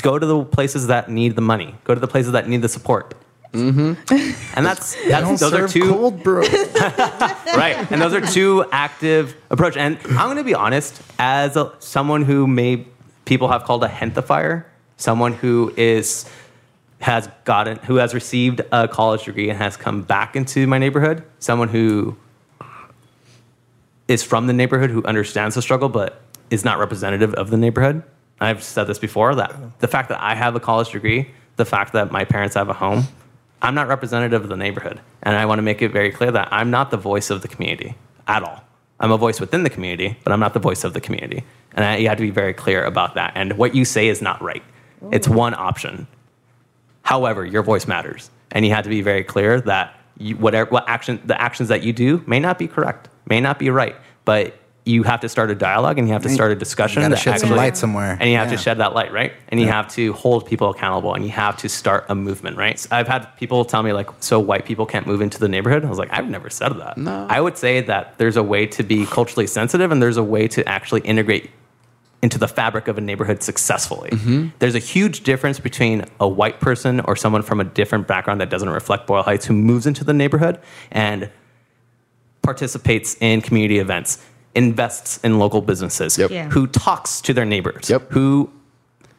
[0.00, 1.74] Go to the places that need the money.
[1.84, 3.14] Go to the places that need the support.
[3.52, 4.56] Mm-hmm.
[4.56, 6.42] And that's, that's those are two cold brew.
[7.56, 11.72] right and those are two active approach and i'm going to be honest as a,
[11.78, 12.86] someone who may
[13.24, 14.64] people have called a gentefier
[14.96, 16.28] someone who is
[17.00, 21.22] has gotten who has received a college degree and has come back into my neighborhood
[21.38, 22.16] someone who
[24.08, 26.20] is from the neighborhood who understands the struggle but
[26.50, 28.02] is not representative of the neighborhood
[28.40, 31.92] i've said this before that the fact that i have a college degree the fact
[31.92, 33.04] that my parents have a home
[33.62, 36.48] i'm not representative of the neighborhood and i want to make it very clear that
[36.52, 37.94] i'm not the voice of the community
[38.28, 38.64] at all.
[38.98, 41.44] I'm a voice within the community but i'm not the voice of the community.
[41.72, 44.22] And I, you have to be very clear about that and what you say is
[44.22, 44.62] not right.
[45.12, 46.06] It's one option.
[47.02, 50.88] However, your voice matters, and you have to be very clear that you, whatever what
[50.88, 53.94] action the actions that you do may not be correct, may not be right,
[54.24, 57.02] but you have to start a dialogue and you have to start a discussion.
[57.02, 58.16] gotta that shed some light somewhere.
[58.20, 58.56] and you have Yeah.
[58.56, 59.32] to shed that light, right?
[59.48, 62.78] And you have to hold people accountable, and you have to start a movement, right?
[62.78, 65.84] So I've had people tell me like, "So white people can't move into the neighborhood?"
[65.84, 67.26] I was like, "I've never said that." No.
[67.28, 70.46] I would say that there's a way to be culturally sensitive, and there's a way
[70.48, 71.50] to actually integrate
[72.22, 74.10] into the fabric of a neighborhood successfully.
[74.10, 74.46] Mm-hmm.
[74.60, 78.50] There's a huge difference between a white person or someone from a different background that
[78.50, 80.58] doesn't reflect Boyle Heights who moves into the neighborhood
[80.90, 81.28] and
[82.42, 84.18] participates in community events,
[84.56, 86.30] invests in local businesses, Yep.
[86.30, 86.48] Yeah.
[86.48, 88.10] who talks to their neighbors, Yep.
[88.10, 88.50] who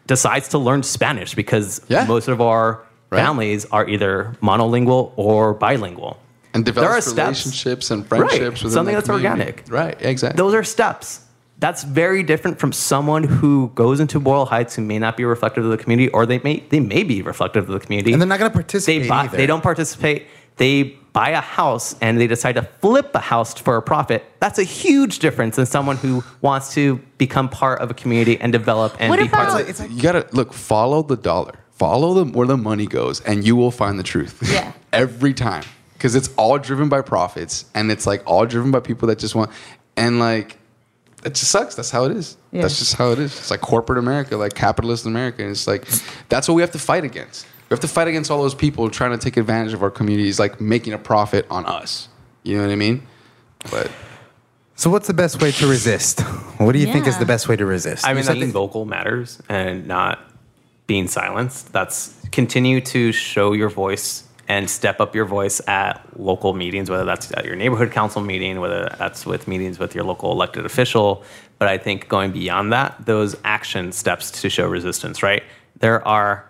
[0.08, 2.06] decides to learn Spanish because Yeah.
[2.06, 2.80] most of our
[3.10, 3.24] Right.
[3.24, 6.18] families are either monolingual or bilingual.
[6.54, 7.18] And There develop are steps.
[7.46, 8.72] relationships and friendships Right.
[8.74, 9.28] Something the that's community.
[9.42, 9.64] organic.
[9.70, 9.96] Right.
[10.02, 10.38] Exactly.
[10.38, 11.22] Those are steps.
[11.60, 15.66] That's very different from someone who goes into Boyle Heights who may not be reflective
[15.66, 18.12] of the community, or they may they may be reflective of the community.
[18.14, 19.38] And they're not gonna participate They buy, either.
[19.38, 20.28] they don't participate.
[20.58, 24.24] They buy a house and they decide to flip a house for a profit.
[24.40, 28.52] That's a huge difference than someone who wants to become part of a community and
[28.54, 30.54] develop and What be part about- of It's like you gotta look.
[30.54, 31.56] Follow the dollar.
[31.72, 34.36] Follow the where the money goes, and you will find the truth.
[34.52, 34.72] Yeah.
[34.94, 35.64] Every time,
[35.94, 39.36] because it's all driven by profits, and it's like all driven by people that just
[39.36, 39.50] want,
[39.96, 40.58] and like,
[41.26, 41.76] it just sucks.
[41.76, 42.38] That's how it is.
[42.52, 42.62] Yeah.
[42.64, 43.38] That's just how it is.
[43.38, 45.42] It's like corporate America, like capitalist America.
[45.44, 45.86] And it's like
[46.30, 47.46] that's what we have to fight against.
[47.70, 50.40] We have to fight against all those people trying to take advantage of our communities,
[50.40, 52.08] like making a profit on us.
[52.44, 53.06] You know what I mean?
[53.70, 53.92] But
[54.76, 56.22] So what's the best way to resist?
[56.60, 58.08] What do you think is the best way to resist?
[58.08, 60.20] I mean, said being vocal matters and not
[60.86, 61.74] being silenced.
[61.74, 67.04] That's continue to show your voice and step up your voice at local meetings, whether
[67.04, 71.24] that's at your neighborhood council meeting, whether that's with meetings with your local elected official.
[71.60, 75.44] But I think going beyond that, those action steps to show resistance, right?
[75.80, 76.47] There are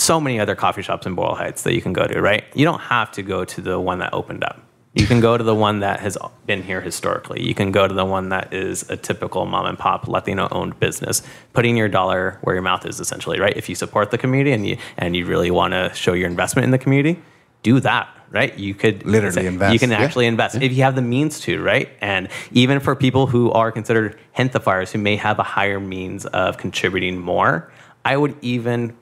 [0.00, 2.44] so many other coffee shops in Boyle Heights that you can go to, right?
[2.54, 4.60] You don't have to go to the one that opened up.
[4.94, 7.46] You can go to the one that has been here historically.
[7.46, 10.80] You can go to the one that is a typical mom and pop Latino owned
[10.80, 11.22] business,
[11.52, 13.56] putting your dollar where your mouth is essentially, right?
[13.56, 16.64] If you support the community and you and you really want to show your investment
[16.64, 17.22] in the community,
[17.62, 18.58] do that, right?
[18.58, 19.72] You could Literally invest.
[19.74, 19.98] You can Yeah.
[19.98, 21.88] actually invest if you have the means to, right?
[22.00, 26.56] And even for people who are considered gentefiers who may have a higher means of
[26.58, 27.70] contributing more,
[28.04, 28.94] I would even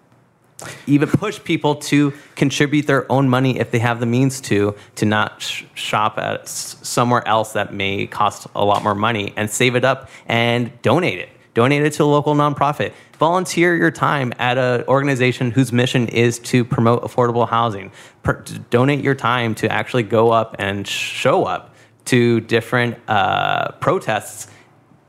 [0.86, 5.06] even push people to contribute their own money if they have the means to, to
[5.06, 9.48] not sh- shop at s- somewhere else that may cost a lot more money and
[9.48, 11.28] save it up and donate it.
[11.54, 12.92] Donate it to a local nonprofit.
[13.18, 17.90] Volunteer your time at an organization whose mission is to promote affordable housing.
[18.22, 21.74] Per- donate your time to actually go up and show up
[22.06, 24.46] to different uh, protests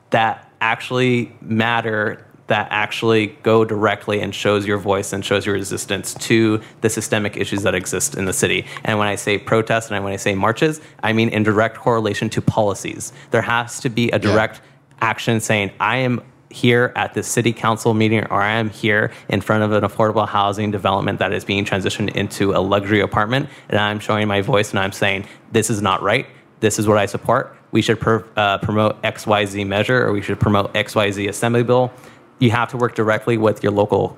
[0.09, 6.13] that actually matter that actually go directly and shows your voice and shows your resistance
[6.15, 8.65] to the systemic issues that exist in the city.
[8.83, 12.29] And when I say protest and when I say marches, I mean in direct correlation
[12.31, 13.13] to policies.
[13.31, 14.61] There has to be a direct
[15.01, 19.41] action saying, I am here at the city council meeting or I am here in
[19.41, 23.79] front of an affordable housing development that is being transitioned into a luxury apartment and
[23.79, 26.25] I'm showing my voice and I'm saying this is not right.
[26.59, 27.55] This is what I support.
[27.71, 31.91] We should pr- uh, promote XYZ measure or we should promote XYZ assembly bill.
[32.39, 34.17] You have to work directly with your local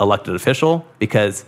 [0.00, 1.44] elected official because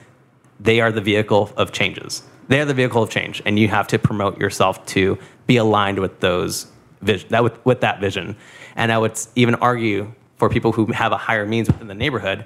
[0.58, 2.22] they are the vehicle of changes.
[2.48, 5.98] They are the vehicle of change, and you have to promote yourself to be aligned
[5.98, 6.66] with those
[7.02, 8.36] vision, that with, with that vision.
[8.76, 12.44] And I would even argue for people who have a higher means within the neighborhood,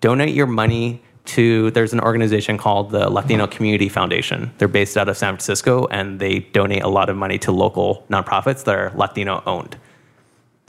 [0.00, 1.70] donate your money to.
[1.70, 4.52] There's an organization called the Latino Community Foundation.
[4.58, 8.04] They're based out of San Francisco, and they donate a lot of money to local
[8.10, 9.76] nonprofits that are Latino owned.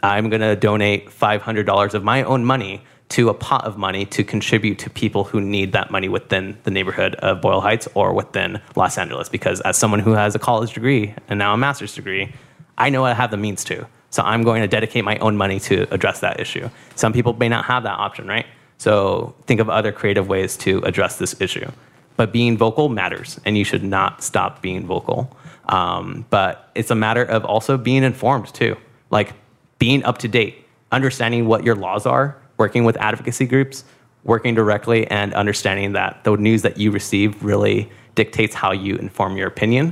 [0.03, 4.23] I'm going to donate $500 of my own money to a pot of money to
[4.23, 8.61] contribute to people who need that money within the neighborhood of Boyle Heights or within
[8.75, 9.27] Los Angeles.
[9.27, 12.33] Because as someone who has a college degree and now a master's degree,
[12.77, 13.85] I know I have the means to.
[14.11, 16.69] So I'm going to dedicate my own money to address that issue.
[16.95, 18.45] Some people may not have that option, right?
[18.77, 21.69] So think of other creative ways to address this issue.
[22.15, 25.35] But being vocal matters, and you should not stop being vocal.
[25.69, 28.75] Um, but it's a matter of also being informed too,
[29.09, 29.33] like
[29.81, 33.83] being up to date, understanding what your laws are, working with advocacy groups,
[34.23, 39.35] working directly, and understanding that the news that you receive really dictates how you inform
[39.37, 39.91] your opinion.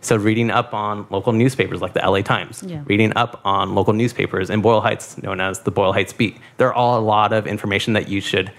[0.00, 2.80] So reading up on local newspapers like the LA Times, Yeah.
[2.86, 6.36] reading up on local newspapers in Boyle Heights, known as the Boyle Heights Beat.
[6.56, 8.50] There are all a lot of information that you should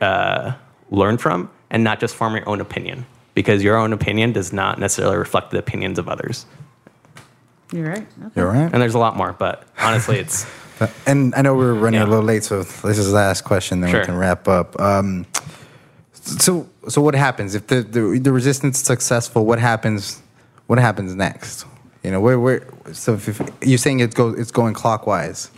[0.00, 0.54] uh,
[0.90, 4.80] learn from and not just form your own opinion because your own opinion does not
[4.80, 6.46] necessarily reflect the opinions of others.
[7.72, 8.06] You're right.
[8.26, 8.30] Okay.
[8.36, 8.70] You're right.
[8.72, 10.46] And there's a lot more, but honestly, it's
[11.06, 12.06] And I know we're running Yeah.
[12.06, 14.00] a little late, so this is the last question, then Sure.
[14.00, 14.78] we can wrap up.
[14.80, 15.26] Um,
[16.12, 19.44] so, so what happens if the, the the resistance is successful?
[19.46, 20.20] What happens?
[20.66, 21.66] What happens next?
[22.02, 22.66] You know, where where?
[22.92, 25.50] So, if, if you're saying it goes, it's going clockwise.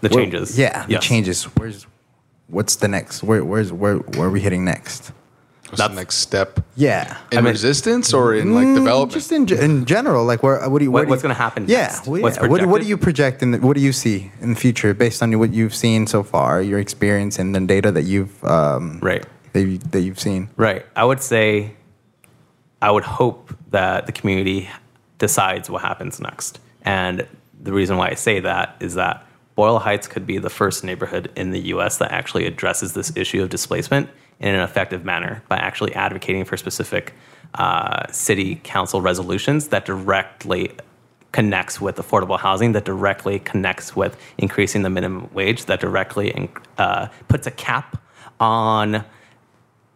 [0.00, 0.58] the Where- changes.
[0.58, 1.44] Yeah, the changes.
[1.56, 1.86] Where's
[2.48, 3.22] what's the next?
[3.22, 5.12] Where where's where where are we hitting next?
[5.70, 7.16] What's the next step Yeah.
[7.32, 9.12] in I mean- resistance or in like Mm, development?
[9.12, 11.34] Just in, in general, like where what do you What- what do you- what's gonna
[11.34, 12.06] happen Yeah, next?
[12.06, 12.38] well, What's.
[12.40, 15.36] What, what do you project and what do you see in the future based on
[15.38, 19.24] what you've seen so far, your experience and the data that you've um, Right.
[19.52, 20.50] that, you, that you've seen?
[20.56, 20.84] Right.
[20.94, 21.74] I would say,
[22.80, 24.68] I would hope that the community
[25.18, 26.58] decides what happens next.
[26.82, 27.26] And
[27.60, 29.24] the reason why I say that is that
[29.56, 33.42] Boyle Heights could be the first neighborhood in the US that actually addresses this issue
[33.42, 34.08] of displacement
[34.40, 37.14] in an effective manner by actually advocating for specific
[37.54, 40.72] uh, city council resolutions that directly
[41.32, 47.08] connects with affordable housing, that directly connects with increasing the minimum wage, that directly uh,
[47.28, 48.02] puts a cap
[48.40, 49.04] on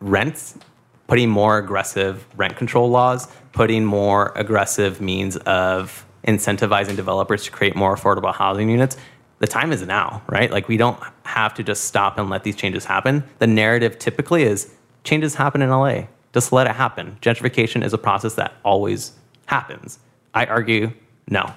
[0.00, 0.58] rents,
[1.06, 7.74] putting more aggressive rent control laws, putting more aggressive means of incentivizing developers to create
[7.74, 8.96] more affordable housing units.
[9.40, 10.50] The time is now, right?
[10.50, 13.24] Like we don't have to just stop and let these changes happen.
[13.38, 14.72] The narrative typically is
[15.02, 16.02] changes happen in LA.
[16.32, 17.18] Just let it happen.
[17.20, 19.12] Gentrification is a process that always
[19.46, 19.98] happens.
[20.34, 20.92] I argue
[21.28, 21.52] no.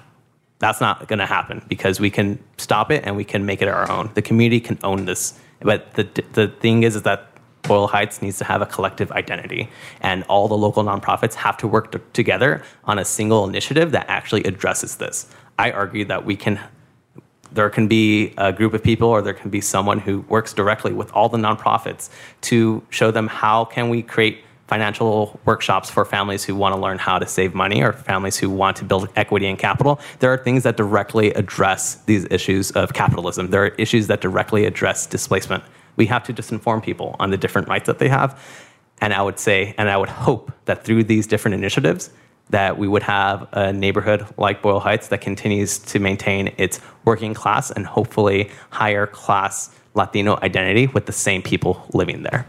[0.60, 3.68] That's not going to happen because we can stop it and we can make it
[3.68, 4.10] our own.
[4.14, 5.38] The community can own this.
[5.60, 7.30] But the the thing is, is that
[7.62, 9.70] Boyle Heights needs to have a collective identity,
[10.00, 14.06] and all the local nonprofits have to work t- together on a single initiative that
[14.08, 15.26] actually addresses this.
[15.58, 16.60] I argue that we can.
[17.54, 20.92] There can be a group of people, or there can be someone who works directly
[20.92, 22.10] with all the nonprofits
[22.42, 26.98] to show them how can we create financial workshops for families who want to learn
[26.98, 30.00] how to save money or families who want to build equity and capital.
[30.20, 33.50] There are things that directly address these issues of capitalism.
[33.50, 35.62] There are issues that directly address displacement.
[35.96, 38.40] We have to just inform people on the different rights that they have.
[39.00, 42.10] And I would say, and I would hope that through these different initiatives,
[42.50, 47.34] that we would have a neighborhood like Boyle Heights that continues to maintain its working
[47.34, 52.46] class and hopefully higher class Latino identity with the same people living there.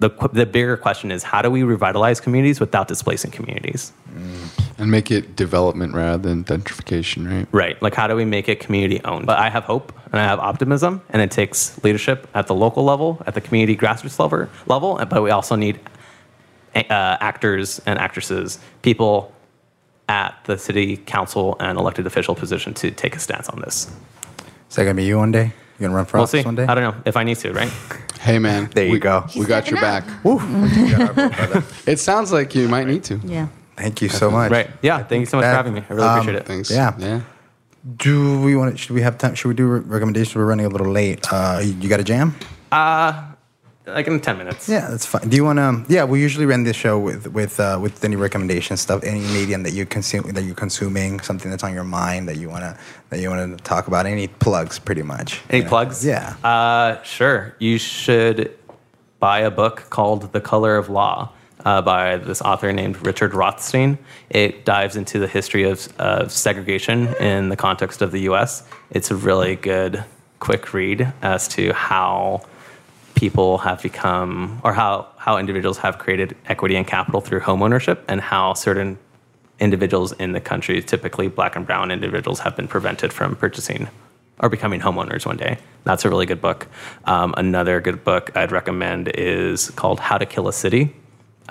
[0.00, 3.92] the the bigger question is how do we revitalize communities without displacing communities?
[4.12, 4.48] Mm.
[4.78, 7.46] And make it development rather than gentrification, right?
[7.52, 7.82] Right.
[7.82, 9.26] Like, how do we make it community owned?
[9.26, 12.82] But I have hope and I have optimism, and it takes leadership at the local
[12.82, 14.48] level, at the community grassroots level.
[14.66, 15.78] level but we also need
[16.74, 16.82] uh,
[17.20, 19.32] actors and actresses, people
[20.08, 23.90] at the city council and elected official position to take a stance on this.
[24.68, 25.52] Is that gonna be you one day?
[25.78, 26.44] You gonna run for We'll office see.
[26.44, 26.66] one day?
[26.66, 27.72] I don't know if I need to, right?
[28.20, 28.68] Hey, man.
[28.74, 29.24] There you we, go.
[29.36, 30.24] We got your stepping back.
[30.24, 30.34] Woo.
[30.34, 31.64] You got our vote, brother.
[31.86, 33.18] It sounds like you might need to.
[33.24, 33.48] Yeah.
[33.76, 34.50] Thank you so much.
[34.52, 34.68] Right.
[34.82, 35.02] Yeah.
[35.02, 35.82] Thank you so much that- for having me.
[35.88, 36.46] I really um, appreciate it.
[36.46, 36.70] Thanks.
[36.70, 36.94] Yeah.
[36.98, 37.20] Yeah.
[37.96, 38.76] Do we want to?
[38.76, 39.34] Should we have time?
[39.34, 40.36] Should we do re- recommendations?
[40.36, 41.26] We're running a little late.
[41.32, 42.34] Uh, you, you got a jam?
[43.86, 44.68] Like in 10 minutes.
[44.68, 45.28] Yeah, that's fine.
[45.28, 45.84] Do you want to?
[45.92, 49.62] Yeah, we usually run this show with with uh, with any recommendation stuff, any medium
[49.62, 52.76] that you consume that you're consuming, something that's on your mind that you wanna
[53.08, 54.04] that you wanna talk about.
[54.06, 55.40] Any plugs, pretty much.
[55.48, 55.68] Any You know?
[55.70, 56.04] plugs?
[56.04, 56.34] Yeah.
[56.44, 57.56] Uh, sure.
[57.58, 58.54] You should
[59.18, 61.32] buy a book called The Color of Law
[61.64, 63.98] uh, by this author named Richard Rothstein.
[64.28, 68.62] It dives into the history of, of segregation in the context of the U.S.
[68.90, 70.04] It's a really good,
[70.38, 72.42] quick read as to how
[73.20, 78.18] people have become, or how, how individuals have created equity and capital through homeownership, and
[78.18, 78.98] how certain
[79.58, 83.88] individuals in the country, typically black and brown individuals, have been prevented from purchasing
[84.38, 85.58] or becoming homeowners one day.
[85.84, 86.66] That's a really good book.
[87.04, 90.96] Um, another good book I'd recommend is called How to Kill a City.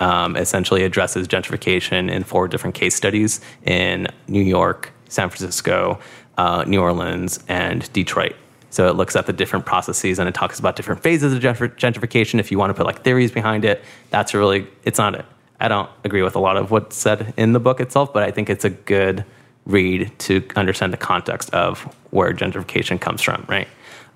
[0.00, 6.00] Um, essentially addresses gentrification in four different case studies in New York, San Francisco,
[6.36, 8.34] uh, New Orleans, and Detroit.
[8.70, 12.38] So it looks at the different processes and it talks about different phases of gentrification.
[12.38, 15.26] If you want to put like theories behind it, that's really, it's not it.
[15.58, 18.30] I don't agree with a lot of what's said in the book itself, but I
[18.30, 19.24] think it's a good
[19.66, 23.68] read to understand the context of where gentrification comes from, right?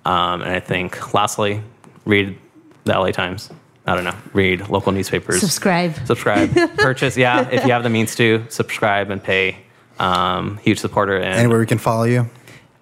[0.07, 1.63] Um, and I think, lastly,
[2.05, 2.39] read
[2.85, 3.51] the LA Times.
[3.87, 5.41] I don't know, read local newspapers.
[5.41, 5.95] Subscribe.
[6.07, 6.55] Subscribe.
[6.79, 9.59] Purchase, yeah, if you have the means to, subscribe and pay.
[9.99, 11.17] Um, huge supporter.
[11.17, 12.29] And Anywhere we can follow you.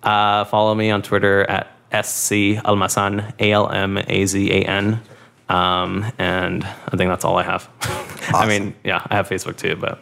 [0.03, 1.68] Uh, follow me on Twitter at
[2.05, 5.00] SC Almazan, A L M A Z A N.
[5.48, 7.68] Um, and I think that's all I have.
[8.34, 9.98] I mean, yeah, I have Facebook too, but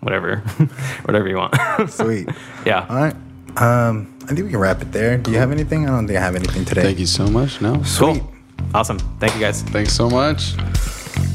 [0.00, 0.38] whatever,
[1.04, 1.54] whatever you want.
[1.90, 2.28] Sweet.
[2.64, 2.86] yeah.
[2.88, 3.14] All right.
[3.58, 5.18] Um, I think we can wrap it there.
[5.18, 5.86] Do you have anything?
[5.86, 6.82] I don't think I have anything today.
[6.82, 7.60] Thank you so much.
[7.60, 7.82] No.
[7.82, 8.20] Sweet.
[8.20, 8.32] Cool.
[8.74, 8.98] Awesome.
[9.20, 9.62] Thank you guys.
[9.62, 10.54] Thanks so much.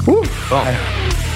[0.06, 0.22] Woo.
[0.24, 1.31] Cool.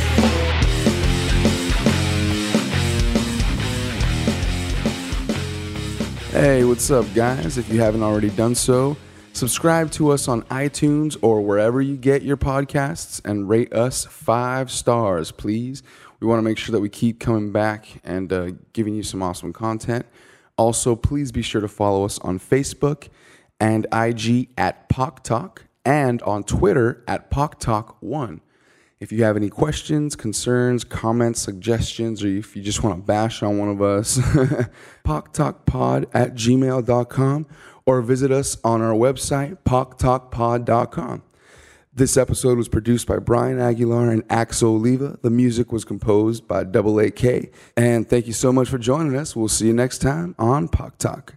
[6.37, 7.57] Hey, what's up, guys?
[7.57, 8.99] If you haven't already done so,
[9.33, 14.71] subscribe to us on iTunes or wherever you get your podcasts and rate us five
[14.71, 15.83] stars, please.
[16.21, 19.23] We want to make sure that we keep coming back and uh, giving you some
[19.23, 20.05] awesome content.
[20.59, 23.09] Also, please be sure to follow us on Facebook
[23.59, 28.43] and IG at POC Talk and on Twitter at POC Talk 1.
[28.99, 33.43] If you have any questions, concerns, comments, suggestions, or if you just want to bash
[33.43, 34.17] on one of us,
[35.05, 37.47] poctalkpod at gmail.com
[37.85, 41.23] or visit us on our website, poctalkpod.com.
[41.95, 45.19] This episode was produced by Brian Aguilar and Axel Oliva.
[45.23, 47.51] The music was composed by Double AK.
[47.77, 49.35] And thank you so much for joining us.
[49.35, 51.36] We'll see you next time on Poc Talk.